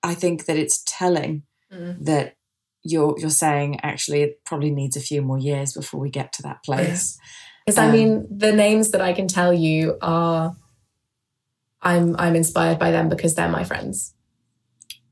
[0.03, 2.05] I think that it's telling Mm.
[2.05, 2.36] that
[2.89, 6.41] you're you're saying actually it probably needs a few more years before we get to
[6.43, 7.17] that place.
[7.65, 10.55] Because I Um, mean, the names that I can tell you are,
[11.81, 14.13] I'm I'm inspired by them because they're my friends,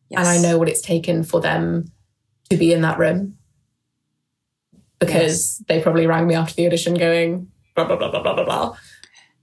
[0.10, 1.92] and I know what it's taken for them
[2.50, 3.36] to be in that room.
[5.00, 8.46] Because they probably rang me after the audition, going blah blah blah blah blah blah
[8.46, 8.78] blah.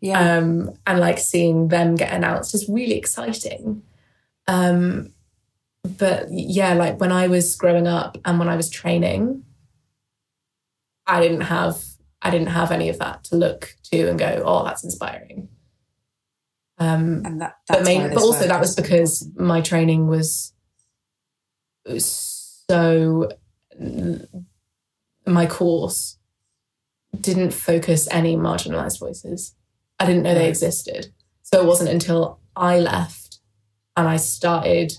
[0.01, 0.39] Yeah.
[0.39, 3.83] um, and like seeing them get announced is really exciting.
[4.49, 5.13] Um,
[5.85, 9.45] but yeah, like when I was growing up and when I was training,
[11.07, 11.83] I didn't have
[12.23, 15.49] I didn't have any of that to look to and go, oh, that's inspiring.
[16.79, 20.53] Um, and that but, main, but also that was because my training was,
[21.87, 23.29] was so
[25.27, 26.19] my course
[27.21, 29.55] didn't focus any marginalized voices.
[29.99, 31.13] I didn't know they existed.
[31.43, 33.41] So it wasn't until I left
[33.97, 34.93] and I started,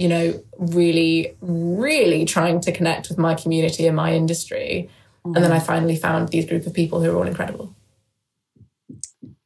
[0.00, 4.88] you know, really, really trying to connect with my community and my industry.
[5.26, 7.76] And then I finally found these group of people who are all incredible.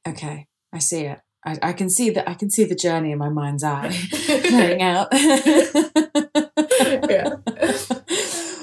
[0.07, 1.19] Okay, I see it.
[1.45, 2.29] I, I can see that.
[2.29, 5.09] I can see the journey in my mind's eye playing out.
[7.11, 7.35] yeah.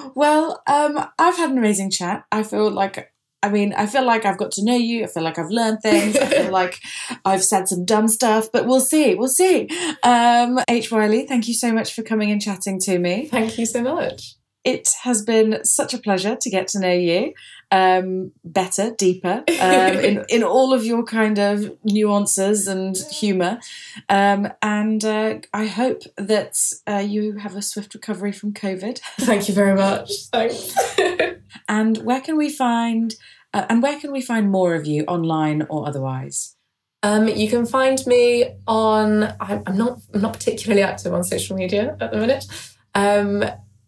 [0.15, 2.23] well, um, I've had an amazing chat.
[2.31, 3.11] I feel like,
[3.43, 5.03] I mean, I feel like I've got to know you.
[5.03, 6.15] I feel like I've learned things.
[6.15, 6.79] I feel like
[7.25, 9.15] I've said some dumb stuff, but we'll see.
[9.15, 9.67] We'll see.
[10.03, 10.91] Um, H.
[10.91, 13.27] Wiley, thank you so much for coming and chatting to me.
[13.27, 14.35] Thank you so much.
[14.63, 17.33] It has been such a pleasure to get to know you.
[17.71, 23.59] Um, better, deeper um, in in all of your kind of nuances and humour.
[24.09, 26.57] Um, and uh, I hope that
[26.87, 28.99] uh, you have a swift recovery from COVID.
[29.19, 30.11] Thank you very much.
[30.31, 30.75] Thanks.
[31.69, 33.15] and where can we find?
[33.53, 36.55] Uh, and where can we find more of you online or otherwise?
[37.03, 39.23] Um, you can find me on.
[39.39, 40.01] I'm, I'm not.
[40.13, 42.45] I'm not particularly active on social media at the minute,
[42.93, 43.43] um,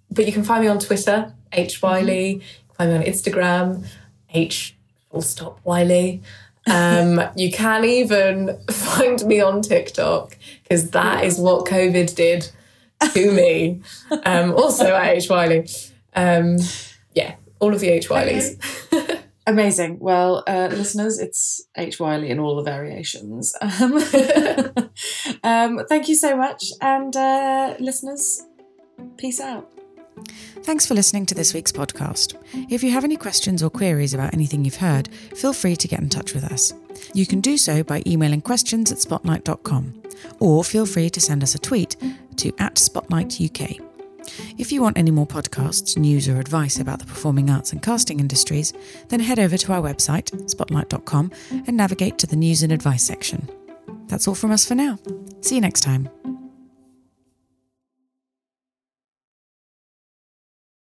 [0.09, 2.35] but you can find me on Twitter, H Wiley.
[2.35, 2.62] Mm-hmm.
[2.87, 3.85] Me on Instagram,
[4.33, 4.75] H
[5.11, 6.21] full stop Wiley.
[6.65, 12.49] Um, you can even find me on TikTok because that is what COVID did
[13.13, 13.81] to me.
[14.25, 15.67] Um, also at H Wiley.
[16.15, 16.57] Um,
[17.13, 18.57] yeah, all of the H Wileys.
[18.93, 19.19] Okay.
[19.45, 19.99] Amazing.
[19.99, 21.99] Well, uh, listeners, it's H.
[21.99, 23.53] Wiley in all the variations.
[23.61, 23.93] Um,
[25.43, 26.65] um, thank you so much.
[26.81, 28.43] And uh, listeners,
[29.17, 29.72] peace out.
[30.63, 32.35] Thanks for listening to this week's podcast.
[32.71, 35.99] If you have any questions or queries about anything you've heard, feel free to get
[35.99, 36.73] in touch with us.
[37.13, 40.01] You can do so by emailing questions at spotlight.com
[40.39, 41.95] or feel free to send us a tweet
[42.37, 43.81] to at spotlightuk.
[44.57, 48.19] If you want any more podcasts, news, or advice about the performing arts and casting
[48.19, 48.73] industries,
[49.09, 51.31] then head over to our website, spotlight.com,
[51.67, 53.49] and navigate to the news and advice section.
[54.07, 54.97] That's all from us for now.
[55.41, 56.09] See you next time.